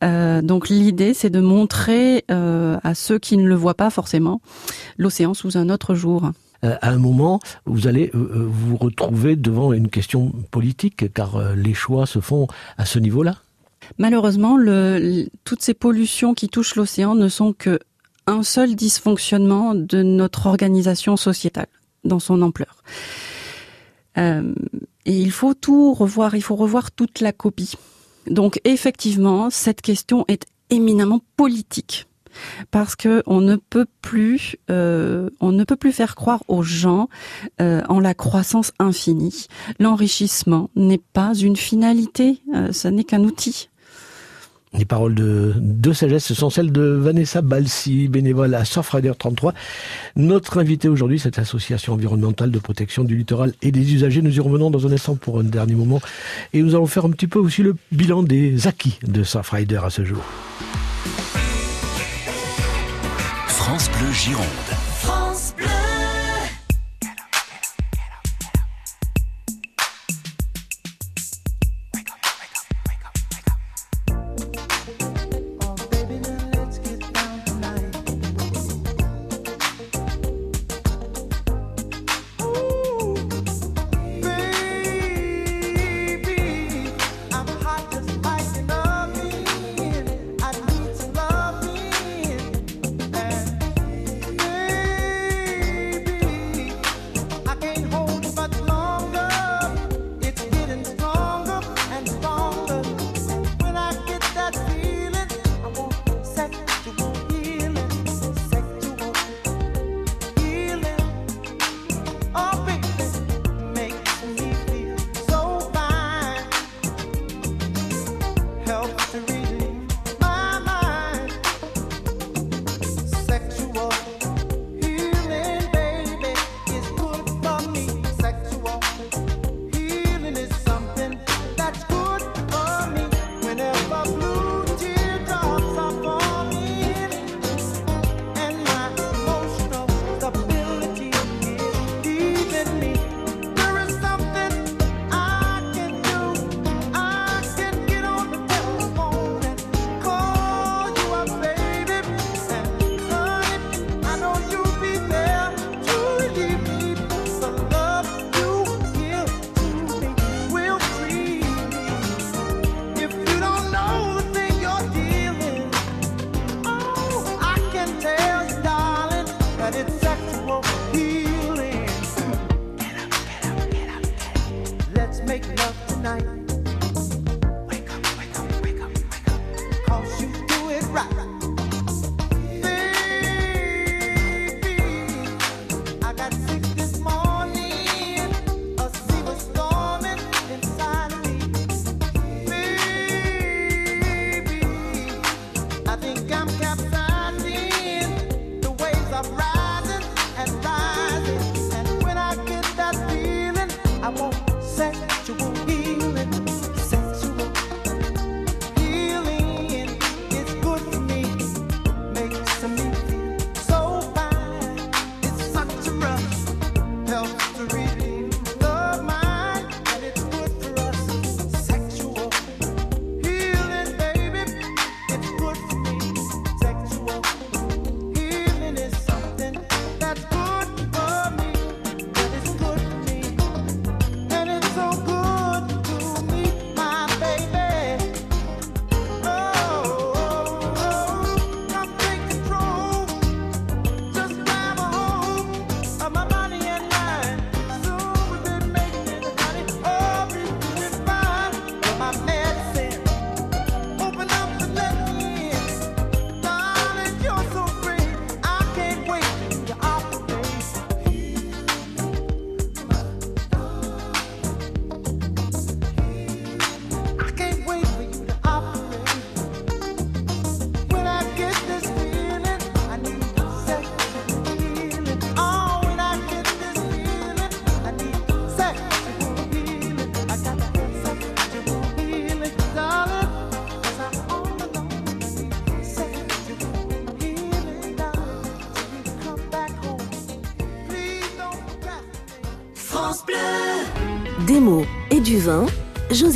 Donc 0.00 0.68
l'idée 0.68 1.14
c'est 1.14 1.30
de 1.30 1.40
montrer 1.40 2.24
à 2.28 2.94
ceux 2.94 3.18
qui 3.18 3.36
ne 3.36 3.46
le 3.46 3.54
voient 3.54 3.74
pas 3.74 3.90
forcément 3.90 4.40
l'océan 4.98 5.34
sous 5.34 5.56
un 5.56 5.68
autre 5.68 5.94
jour. 5.94 6.30
À 6.62 6.90
un 6.90 6.98
moment, 6.98 7.40
vous 7.66 7.86
allez 7.86 8.10
vous 8.14 8.76
retrouver 8.76 9.36
devant 9.36 9.72
une 9.72 9.88
question 9.88 10.32
politique, 10.50 11.12
car 11.12 11.54
les 11.54 11.74
choix 11.74 12.06
se 12.06 12.20
font 12.20 12.46
à 12.78 12.86
ce 12.86 12.98
niveau-là? 12.98 13.36
Malheureusement, 13.98 14.56
le, 14.56 15.26
toutes 15.44 15.62
ces 15.62 15.74
pollutions 15.74 16.34
qui 16.34 16.48
touchent 16.48 16.76
l'océan 16.76 17.14
ne 17.14 17.28
sont 17.28 17.52
que 17.52 17.78
un 18.26 18.42
seul 18.42 18.74
dysfonctionnement 18.74 19.74
de 19.74 20.02
notre 20.02 20.46
organisation 20.46 21.16
sociétale 21.16 21.68
dans 22.04 22.18
son 22.18 22.42
ampleur. 22.42 22.82
Euh, 24.18 24.54
et 25.06 25.18
il 25.18 25.30
faut 25.30 25.54
tout 25.54 25.92
revoir, 25.92 26.34
il 26.34 26.42
faut 26.42 26.56
revoir 26.56 26.92
toute 26.92 27.20
la 27.20 27.32
copie. 27.32 27.74
Donc 28.26 28.60
effectivement, 28.64 29.50
cette 29.50 29.82
question 29.82 30.24
est 30.28 30.46
éminemment 30.70 31.20
politique 31.36 32.06
parce 32.70 32.96
que 32.96 33.22
on 33.26 33.40
ne 33.40 33.56
peut 33.56 33.86
plus, 34.02 34.56
euh, 34.70 35.30
faire 35.92 36.14
croire 36.16 36.42
aux 36.48 36.62
gens 36.62 37.08
euh, 37.60 37.82
en 37.88 38.00
la 38.00 38.14
croissance 38.14 38.72
infinie. 38.78 39.46
L'enrichissement 39.78 40.70
n'est 40.74 41.02
pas 41.12 41.34
une 41.34 41.56
finalité, 41.56 42.40
euh, 42.54 42.72
ce 42.72 42.88
n'est 42.88 43.04
qu'un 43.04 43.22
outil. 43.22 43.68
Les 44.76 44.84
paroles 44.84 45.14
de, 45.14 45.54
de 45.56 45.92
sagesse 45.92 46.32
sont 46.32 46.50
celles 46.50 46.72
de 46.72 46.82
Vanessa 46.82 47.42
Balsi, 47.42 48.08
bénévole 48.08 48.54
à 48.54 48.64
Surfrider 48.64 49.12
33. 49.16 49.54
Notre 50.16 50.58
invité 50.58 50.88
aujourd'hui, 50.88 51.20
cette 51.20 51.38
association 51.38 51.92
environnementale 51.92 52.50
de 52.50 52.58
protection 52.58 53.04
du 53.04 53.16
littoral 53.16 53.52
et 53.62 53.70
des 53.70 53.94
usagers. 53.94 54.20
Nous 54.20 54.36
y 54.36 54.40
revenons 54.40 54.70
dans 54.70 54.84
un 54.86 54.92
instant 54.92 55.14
pour 55.14 55.38
un 55.38 55.44
dernier 55.44 55.74
moment. 55.74 56.00
Et 56.52 56.60
nous 56.60 56.74
allons 56.74 56.86
faire 56.86 57.04
un 57.04 57.10
petit 57.10 57.28
peu 57.28 57.38
aussi 57.38 57.62
le 57.62 57.76
bilan 57.92 58.24
des 58.24 58.66
acquis 58.66 58.98
de 59.06 59.22
Surfrider 59.22 59.78
à 59.82 59.90
ce 59.90 60.04
jour. 60.04 60.24
France 63.46 63.88
Bleu 63.98 64.12
Gironde. 64.12 64.44
Des 65.53 65.53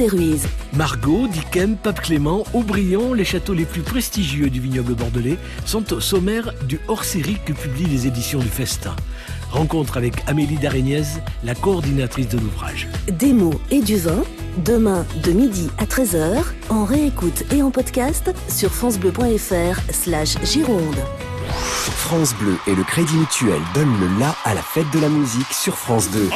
Ruiz. 0.06 0.46
Margot, 0.72 1.26
Dickem, 1.26 1.76
Pape 1.76 2.00
Clément, 2.00 2.44
Aubryon, 2.52 3.14
les 3.14 3.24
châteaux 3.24 3.54
les 3.54 3.64
plus 3.64 3.82
prestigieux 3.82 4.50
du 4.50 4.60
vignoble 4.60 4.94
bordelais, 4.94 5.38
sont 5.64 5.92
au 5.92 6.00
sommaire 6.00 6.52
du 6.68 6.78
hors-série 6.88 7.38
que 7.44 7.52
publient 7.52 7.86
les 7.86 8.06
éditions 8.06 8.38
du 8.38 8.48
Festin. 8.48 8.94
Rencontre 9.50 9.96
avec 9.96 10.14
Amélie 10.26 10.58
Daréniez, 10.58 11.02
la 11.42 11.54
coordinatrice 11.54 12.28
de 12.28 12.38
l'ouvrage. 12.38 12.86
Des 13.10 13.32
mots 13.32 13.60
et 13.70 13.80
du 13.80 13.96
vin, 13.96 14.22
demain 14.64 15.06
de 15.24 15.32
midi 15.32 15.68
à 15.78 15.84
13h, 15.84 16.44
en 16.68 16.84
réécoute 16.84 17.44
et 17.52 17.62
en 17.62 17.70
podcast 17.70 18.30
sur 18.48 18.70
francebleu.fr 18.70 19.80
slash 19.90 20.36
Gironde. 20.44 20.98
France 21.48 22.34
Bleu 22.34 22.56
et 22.66 22.74
le 22.74 22.84
Crédit 22.84 23.16
Mutuel 23.16 23.60
donnent 23.74 23.98
le 24.00 24.20
la 24.20 24.34
à 24.44 24.54
la 24.54 24.62
fête 24.62 24.90
de 24.92 25.00
la 25.00 25.08
musique 25.08 25.52
sur 25.52 25.76
France 25.76 26.10
2. 26.10 26.28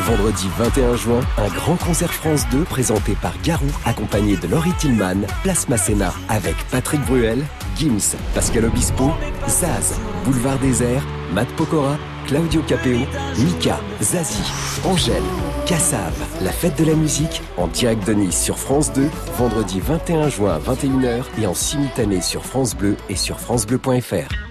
Vendredi 0.00 0.48
21 0.58 0.96
juin, 0.96 1.20
un 1.38 1.48
grand 1.48 1.76
concert 1.76 2.12
France 2.12 2.46
2 2.50 2.64
présenté 2.64 3.16
par 3.20 3.32
Garou, 3.42 3.66
accompagné 3.84 4.36
de 4.36 4.46
Laurie 4.46 4.72
Tillman, 4.78 5.26
Place 5.42 5.68
Masséna, 5.68 6.12
avec 6.28 6.54
Patrick 6.70 7.00
Bruel, 7.06 7.44
Gims, 7.76 8.16
Pascal 8.34 8.66
Obispo, 8.66 9.10
Zaz, 9.48 9.94
Boulevard 10.24 10.58
Désert, 10.58 11.02
Matt 11.32 11.48
Pokora, 11.56 11.96
Claudio 12.26 12.62
Capeo, 12.62 13.00
Mika, 13.38 13.80
Zazie, 14.00 14.52
Angèle, 14.84 15.22
Cassav, 15.66 16.12
la 16.42 16.52
fête 16.52 16.78
de 16.78 16.84
la 16.84 16.94
musique, 16.94 17.42
en 17.56 17.66
direct 17.66 18.06
de 18.06 18.12
Nice 18.12 18.40
sur 18.40 18.58
France 18.58 18.92
2, 18.92 19.08
vendredi 19.38 19.80
21 19.80 20.28
juin 20.28 20.54
à 20.54 20.58
21h 20.58 21.24
et 21.40 21.46
en 21.46 21.54
simultané 21.54 22.20
sur 22.20 22.44
France 22.44 22.76
Bleu 22.76 22.96
et 23.08 23.16
sur 23.16 23.40
francebleu.fr. 23.40 24.45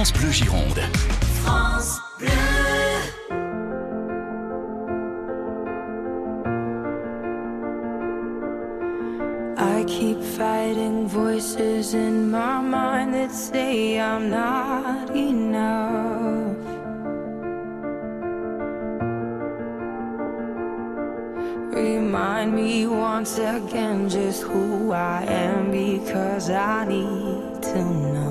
France 0.00 0.12
Bleu 0.12 0.32
Gironde. 0.32 0.80
France 1.42 2.00
Bleu. 2.18 2.30
I 9.58 9.84
keep 9.86 10.22
fighting 10.22 11.06
voices 11.06 11.92
in 11.92 12.30
my 12.30 12.62
mind 12.62 13.12
that 13.12 13.30
say 13.30 14.00
I'm 14.00 14.30
not 14.30 15.14
enough. 15.14 16.56
Remind 21.74 22.54
me 22.54 22.86
once 22.86 23.36
again 23.36 24.08
just 24.08 24.44
who 24.44 24.92
I 24.92 25.24
am 25.24 25.70
because 25.70 26.48
I 26.48 26.86
need 26.86 27.62
to 27.64 27.84
know. 27.84 28.29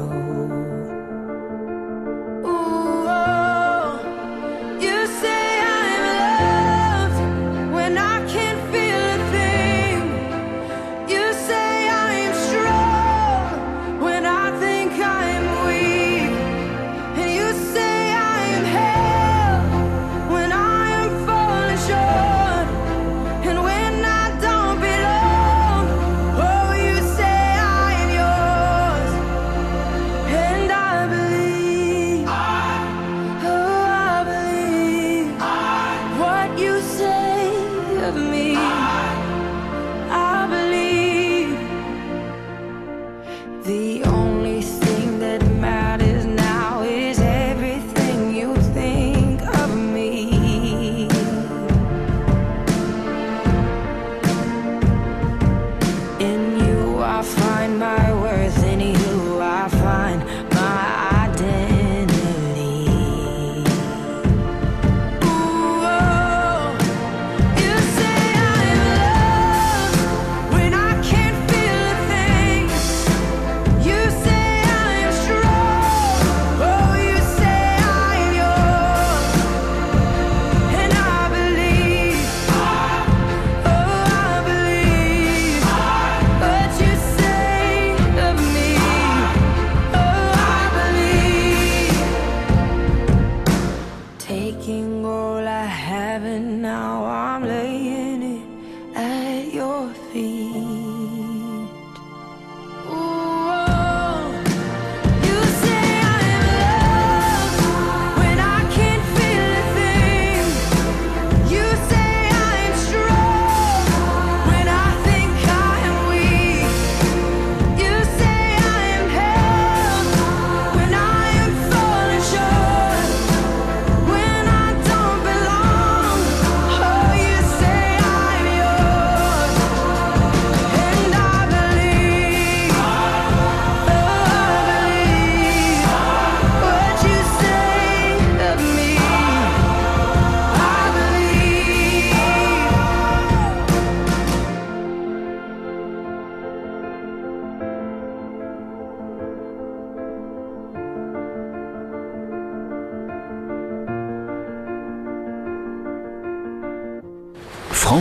The 43.69 44.03
only 44.05 44.18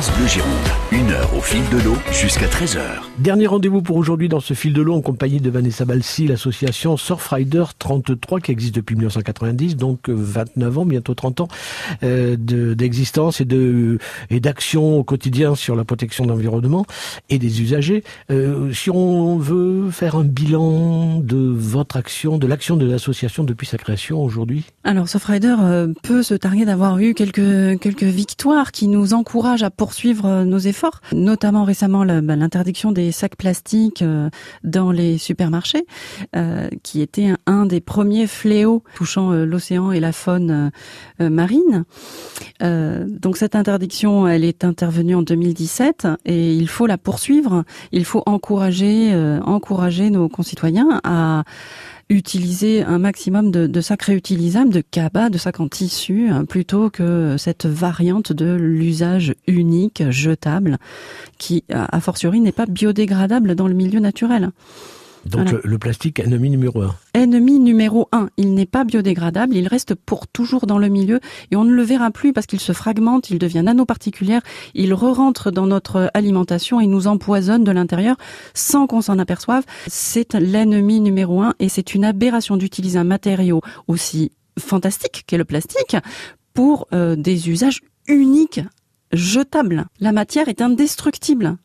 France 0.01 0.13
Bleu. 0.13 0.58
Une 1.09 1.15
heure 1.15 1.35
au 1.39 1.41
fil 1.41 1.63
de 1.71 1.83
l'eau 1.83 1.97
jusqu'à 2.13 2.47
13h. 2.47 2.81
Dernier 3.19 3.47
rendez-vous 3.47 3.81
pour 3.81 3.97
aujourd'hui 3.97 4.29
dans 4.29 4.41
ce 4.41 4.53
fil 4.53 4.75
de 4.75 4.83
l'eau 4.83 4.95
en 4.95 5.01
compagnie 5.01 5.41
de 5.41 5.49
Vanessa 5.49 5.87
Balsi, 5.87 6.27
l'association 6.27 6.99
Surfrider 6.99 7.65
33 7.79 8.41
qui 8.41 8.51
existe 8.53 8.75
depuis 8.75 8.95
1990, 8.95 9.77
donc 9.77 10.11
euh, 10.11 10.15
29 10.15 10.79
ans, 10.79 10.85
bientôt 10.85 11.15
30 11.15 11.41
ans 11.41 11.49
euh, 12.03 12.37
de- 12.39 12.75
d'existence 12.75 13.41
et 13.41 13.47
de 13.47 13.99
et 14.29 14.39
d'action 14.41 14.99
au 14.99 15.03
quotidien 15.05 15.55
sur 15.55 15.77
la 15.77 15.85
protection 15.85 16.25
de 16.25 16.31
l'environnement 16.31 16.85
et 17.31 17.39
des 17.39 17.63
usagers. 17.63 18.05
Euh, 18.31 18.71
si 18.75 18.91
on 18.91 19.39
veut 19.39 19.91
faire 19.91 20.15
un 20.17 20.25
bilan 20.25 21.21
de 21.21 21.39
votre 21.39 21.97
action, 21.97 22.37
de 22.37 22.47
l'action 22.47 22.77
de 22.77 22.85
l'association 22.85 23.45
depuis 23.45 23.67
sa 23.67 23.79
création 23.79 24.23
aujourd'hui, 24.23 24.65
Alors, 24.85 25.09
Surfrider 25.09 25.55
euh, 25.59 25.89
peut 26.03 26.23
se 26.23 26.35
targuer 26.35 26.67
d'avoir 26.67 26.99
eu 26.99 27.15
quelques 27.15 27.81
quelques 27.81 28.03
victoires 28.03 28.73
qui 28.73 28.89
nous 28.89 29.15
encouragent 29.15 29.63
à 29.63 29.71
poursuivre 29.71 30.27
euh, 30.27 30.45
nos 30.45 30.59
efforts, 30.59 30.98
notamment 31.13 31.65
récemment 31.65 32.05
bah, 32.05 32.37
l'interdiction 32.37 32.93
des 32.93 33.13
sacs 33.13 33.37
plastiques 33.37 34.03
euh, 34.03 34.31
dans 34.65 34.91
les 34.91 35.19
supermarchés, 35.19 35.87
euh, 36.37 36.69
qui 36.83 37.01
était 37.01 37.33
un, 37.47 37.67
des 37.67 37.81
premiers 37.81 38.27
fléaux 38.27 38.83
touchant 38.95 39.33
euh, 39.33 39.45
l'océan 39.45 39.93
et 39.93 40.01
la 40.01 40.13
faune 40.13 40.71
marine. 41.21 41.85
Donc 42.61 43.37
cette 43.37 43.55
interdiction, 43.55 44.27
elle 44.27 44.45
est 44.45 44.65
intervenue 44.65 45.15
en 45.15 45.23
2017 45.23 46.07
et 46.25 46.55
il 46.55 46.69
faut 46.69 46.87
la 46.87 46.99
poursuivre. 46.99 47.65
Il 47.93 48.05
faut 48.05 48.23
encourager, 48.27 49.15
encourager 49.45 50.11
nos 50.11 50.29
concitoyens 50.29 51.01
à 51.05 51.45
utiliser 52.11 52.83
un 52.83 52.99
maximum 52.99 53.51
de, 53.51 53.81
sacs 53.81 54.03
réutilisables, 54.03 54.71
de 54.71 54.81
cabas, 54.81 55.29
de 55.29 55.39
sacs 55.39 55.61
en 55.61 55.69
tissu, 55.69 56.29
hein, 56.29 56.45
plutôt 56.45 56.91
que 56.91 57.37
cette 57.39 57.67
variante 57.67 58.33
de 58.33 58.55
l'usage 58.55 59.35
unique, 59.47 60.03
jetable, 60.11 60.79
qui, 61.37 61.65
a 61.71 62.01
fortiori, 62.01 62.41
n'est 62.41 62.53
pas 62.53 62.67
biodégradable 62.67 63.55
dans 63.55 63.69
le 63.69 63.75
milieu 63.75 64.01
naturel. 64.01 64.51
Donc 65.27 65.51
le, 65.51 65.79
plastique 65.79 66.21
ennemi 66.21 66.51
numéro 66.51 66.83
un. 66.83 66.95
Ennemi 67.15 67.59
numéro 67.59 68.09
un. 68.13 68.29
Il 68.37 68.55
n'est 68.55 68.67
pas 68.67 68.85
biodégradable, 68.85 69.57
il 69.57 69.69
reste 69.69 69.95
pour 69.95 70.27
toujours 70.27 70.67
dans 70.67 70.79
le 70.79 70.89
milieu 70.89 71.21
et 71.51 71.57
on 71.57 71.65
ne 71.65 71.73
le 71.73 71.83
verra 71.83 72.11
plus 72.11 72.33
parce 72.33 72.47
qu'il 72.47 72.61
se 72.61 72.73
fragmente, 72.73 73.31
il 73.31 73.39
devient 73.39 73.63
nanoparticulaire, 73.63 74.43
il 74.75 74.95
re-rentre 74.95 75.51
dans 75.51 75.67
notre 75.67 76.11
alimentation 76.15 76.81
et 76.81 76.87
nous 76.87 77.07
empoisonne 77.07 77.65
de 77.65 77.71
l'intérieur 77.71 78.17
sans 78.55 78.87
qu'on 78.87 79.03
s'en 79.03 79.19
aperçoive. 79.19 79.65
C'est 79.87 80.35
l'ennemi 80.35 81.01
numéro 81.01 81.43
un 81.43 81.55
et 81.59 81.69
c'est 81.69 81.95
une 81.95 82.05
aberration 82.05 82.57
d'utiliser 82.57 82.99
un 82.99 83.05
matériau 83.05 83.61
aussi 83.87 84.33
fantastique 84.59 85.25
qu'est 85.27 85.39
le 85.39 85.45
plastique 85.45 85.97
pour 86.55 86.89
euh, 86.93 87.17
des 87.17 87.49
usages 87.49 87.81
uniques, 88.09 88.61
jetables. 89.13 89.87
La 90.01 90.13
matière 90.13 90.49
est 90.49 90.61
indestructible. 90.61 91.57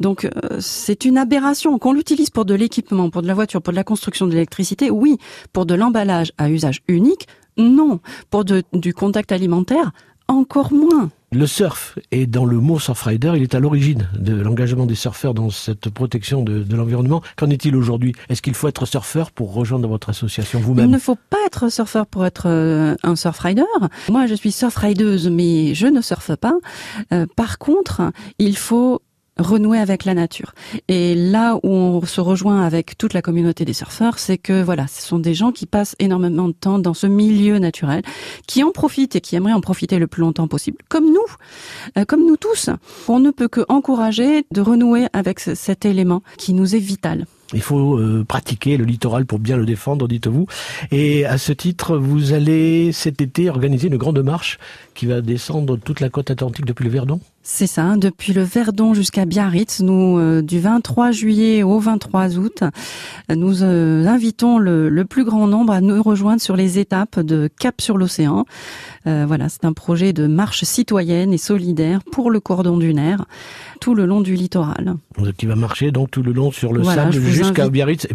Donc 0.00 0.24
euh, 0.24 0.30
c'est 0.60 1.04
une 1.04 1.18
aberration. 1.18 1.78
Qu'on 1.78 1.92
l'utilise 1.92 2.30
pour 2.30 2.44
de 2.44 2.54
l'équipement, 2.54 3.10
pour 3.10 3.22
de 3.22 3.26
la 3.26 3.34
voiture, 3.34 3.62
pour 3.62 3.72
de 3.72 3.76
la 3.76 3.84
construction 3.84 4.26
de 4.26 4.32
l'électricité, 4.32 4.90
oui. 4.90 5.18
Pour 5.52 5.66
de 5.66 5.74
l'emballage 5.74 6.32
à 6.38 6.50
usage 6.50 6.80
unique, 6.88 7.28
non. 7.56 8.00
Pour 8.30 8.44
du 8.44 8.94
contact 8.94 9.32
alimentaire, 9.32 9.92
encore 10.30 10.72
moins. 10.72 11.10
Le 11.32 11.46
surf 11.46 11.96
est 12.10 12.26
dans 12.26 12.44
le 12.44 12.58
mot 12.58 12.80
surfrider, 12.80 13.32
il 13.36 13.42
est 13.42 13.54
à 13.54 13.60
l'origine 13.60 14.08
de 14.18 14.34
l'engagement 14.34 14.84
des 14.84 14.96
surfeurs 14.96 15.32
dans 15.32 15.50
cette 15.50 15.88
protection 15.88 16.42
de, 16.42 16.64
l'environnement. 16.74 17.22
Qu'en 17.36 17.50
est-il 17.50 17.76
aujourd'hui? 17.76 18.14
Est-ce 18.28 18.42
qu'il 18.42 18.54
faut 18.54 18.66
être 18.66 18.84
surfeur 18.84 19.30
pour 19.30 19.54
rejoindre 19.54 19.88
votre 19.88 20.10
association 20.10 20.58
vous-même? 20.58 20.86
Il 20.86 20.90
ne 20.90 20.98
faut 20.98 21.16
pas 21.16 21.36
être 21.46 21.70
surfeur 21.70 22.06
pour 22.06 22.26
être 22.26 22.48
euh, 22.48 22.96
un 23.04 23.14
surfrider. 23.14 23.62
Moi, 24.08 24.26
je 24.26 24.34
suis 24.34 24.50
surfrideuse, 24.50 25.28
mais 25.28 25.74
je 25.74 25.86
ne 25.86 26.00
surfe 26.00 26.34
pas. 26.34 26.54
Euh, 27.12 27.26
par 27.36 27.58
contre, 27.58 28.02
il 28.40 28.56
faut 28.56 29.00
renouer 29.40 29.78
avec 29.78 30.04
la 30.04 30.14
nature. 30.14 30.54
Et 30.88 31.14
là 31.14 31.56
où 31.62 31.68
on 31.70 32.04
se 32.06 32.20
rejoint 32.20 32.64
avec 32.64 32.96
toute 32.96 33.14
la 33.14 33.22
communauté 33.22 33.64
des 33.64 33.72
surfeurs, 33.72 34.18
c'est 34.18 34.38
que 34.38 34.62
voilà, 34.62 34.86
ce 34.86 35.02
sont 35.02 35.18
des 35.18 35.34
gens 35.34 35.52
qui 35.52 35.66
passent 35.66 35.96
énormément 35.98 36.48
de 36.48 36.52
temps 36.52 36.78
dans 36.78 36.94
ce 36.94 37.06
milieu 37.06 37.58
naturel, 37.58 38.02
qui 38.46 38.62
en 38.62 38.70
profitent 38.70 39.16
et 39.16 39.20
qui 39.20 39.36
aimeraient 39.36 39.52
en 39.52 39.60
profiter 39.60 39.98
le 39.98 40.06
plus 40.06 40.20
longtemps 40.20 40.48
possible, 40.48 40.78
comme 40.88 41.06
nous, 41.06 41.18
euh, 41.98 42.04
comme 42.04 42.26
nous 42.26 42.36
tous. 42.36 42.70
On 43.08 43.18
ne 43.18 43.30
peut 43.30 43.48
que 43.48 43.64
encourager 43.68 44.44
de 44.52 44.60
renouer 44.60 45.06
avec 45.12 45.40
cet 45.40 45.84
élément 45.84 46.22
qui 46.36 46.52
nous 46.52 46.74
est 46.74 46.78
vital. 46.78 47.26
Il 47.52 47.62
faut 47.62 47.98
euh, 47.98 48.24
pratiquer 48.26 48.76
le 48.76 48.84
littoral 48.84 49.26
pour 49.26 49.40
bien 49.40 49.56
le 49.56 49.66
défendre, 49.66 50.06
dites-vous. 50.06 50.46
Et 50.92 51.24
à 51.24 51.36
ce 51.36 51.52
titre, 51.52 51.96
vous 51.96 52.32
allez 52.32 52.92
cet 52.92 53.20
été 53.20 53.50
organiser 53.50 53.88
une 53.88 53.96
grande 53.96 54.22
marche 54.22 54.58
qui 54.94 55.06
va 55.06 55.20
descendre 55.20 55.76
toute 55.76 56.00
la 56.00 56.10
côte 56.10 56.30
atlantique 56.30 56.64
depuis 56.64 56.84
le 56.84 56.90
Verdon? 56.90 57.20
C'est 57.52 57.66
ça, 57.66 57.96
depuis 57.96 58.32
le 58.32 58.42
Verdon 58.42 58.94
jusqu'à 58.94 59.24
Biarritz, 59.24 59.80
nous 59.80 60.18
euh, 60.18 60.40
du 60.40 60.60
23 60.60 61.10
juillet 61.10 61.64
au 61.64 61.80
23 61.80 62.38
août, 62.38 62.62
nous 63.28 63.64
euh, 63.64 64.06
invitons 64.06 64.58
le, 64.58 65.04
plus 65.04 65.24
grand 65.24 65.48
nombre 65.48 65.72
à 65.72 65.80
nous 65.80 66.00
rejoindre 66.00 66.40
sur 66.40 66.54
les 66.54 66.78
étapes 66.78 67.18
de 67.18 67.50
Cap 67.58 67.80
sur 67.80 67.98
l'océan. 67.98 68.44
voilà, 69.04 69.48
c'est 69.48 69.64
un 69.64 69.72
projet 69.72 70.12
de 70.12 70.28
marche 70.28 70.62
citoyenne 70.62 71.32
et 71.32 71.38
solidaire 71.38 72.00
pour 72.04 72.30
le 72.30 72.38
cordon 72.38 72.76
dunaire 72.76 73.24
tout 73.80 73.94
le 73.94 74.06
long 74.06 74.20
du 74.20 74.34
littoral. 74.34 74.94
Qui 75.36 75.46
va 75.46 75.56
marcher 75.56 75.90
donc 75.90 76.10
tout 76.10 76.22
le 76.22 76.32
long 76.32 76.52
sur 76.52 76.72
le 76.72 76.84
sable 76.84 77.12
jusqu'à 77.12 77.68
Biarritz. 77.68 78.06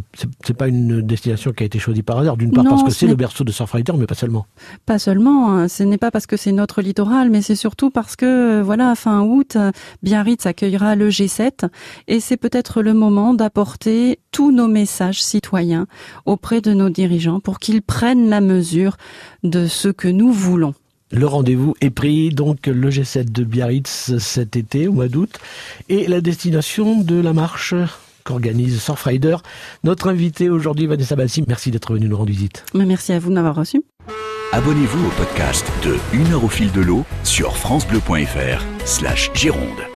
C'est 0.44 0.54
pas 0.54 0.68
une 0.68 1.02
destination 1.02 1.52
qui 1.52 1.64
a 1.64 1.66
été 1.66 1.80
choisie 1.80 2.04
par 2.04 2.20
hasard, 2.20 2.38
d'une 2.38 2.52
part 2.52 2.64
parce 2.64 2.84
que 2.84 2.92
c'est 2.92 3.08
le 3.08 3.16
berceau 3.16 3.44
de 3.44 3.52
Surfrider, 3.52 3.94
mais 3.98 4.06
pas 4.06 4.16
seulement. 4.16 4.46
Pas 4.86 5.00
seulement. 5.00 5.52
Hein. 5.52 5.68
Ce 5.68 5.84
n'est 5.84 5.98
pas 5.98 6.12
parce 6.12 6.28
que 6.28 6.38
c'est 6.38 6.52
notre 6.52 6.82
littoral, 6.82 7.30
mais 7.30 7.42
c'est 7.42 7.56
surtout 7.56 7.90
parce 7.90 8.16
que 8.16 8.62
voilà, 8.62 8.96
fin 8.96 9.25
août, 9.26 9.58
Biarritz 10.04 10.46
accueillera 10.46 10.96
le 10.96 11.10
G7 11.10 11.70
et 12.08 12.20
c'est 12.20 12.38
peut-être 12.38 12.82
le 12.82 12.94
moment 12.94 13.34
d'apporter 13.34 14.20
tous 14.32 14.52
nos 14.52 14.68
messages 14.68 15.22
citoyens 15.22 15.88
auprès 16.26 16.62
de 16.62 16.74
nos 16.74 16.90
dirigeants 16.90 17.40
pour 17.40 17.60
qu'ils 17.60 17.82
prennent 17.82 18.30
la 18.30 18.42
mesure 18.42 18.98
de 19.44 19.68
ce 19.68 19.90
que 19.90 20.08
nous 20.08 20.32
voulons. 20.32 20.74
Le 21.12 21.28
rendez-vous 21.28 21.76
est 21.82 21.92
pris, 21.92 22.30
donc 22.30 22.68
le 22.68 22.90
G7 22.90 23.32
de 23.32 23.44
Biarritz 23.44 24.18
cet 24.18 24.56
été, 24.56 24.88
au 24.88 24.94
mois 24.94 25.08
d'août, 25.08 25.40
et 25.88 26.08
la 26.08 26.20
destination 26.20 27.00
de 27.00 27.16
la 27.16 27.32
marche 27.32 27.76
qu'organise 28.24 28.82
Surfrider. 28.82 29.38
Notre 29.84 30.10
invité 30.10 30.50
aujourd'hui, 30.50 30.88
Vanessa 30.88 31.16
Bassi, 31.16 31.44
merci 31.48 31.72
d'être 31.72 31.94
venu 31.94 32.10
nous 32.10 32.18
rendre 32.18 32.32
visite. 32.32 32.66
Merci 32.74 33.14
à 33.14 33.20
vous 33.20 33.30
de 33.30 33.36
m'avoir 33.36 33.56
reçu. 33.56 33.84
Abonnez-vous 34.52 35.08
au 35.08 35.12
podcast 35.12 35.70
de 35.84 35.98
Une 36.14 36.34
heure 36.34 36.44
au 36.44 36.50
fil 36.50 36.72
de 36.72 36.82
l'eau 36.82 37.06
sur 37.24 37.58
francebleu.fr 37.58 38.64
slash 38.86 39.32
Gironde. 39.34 39.86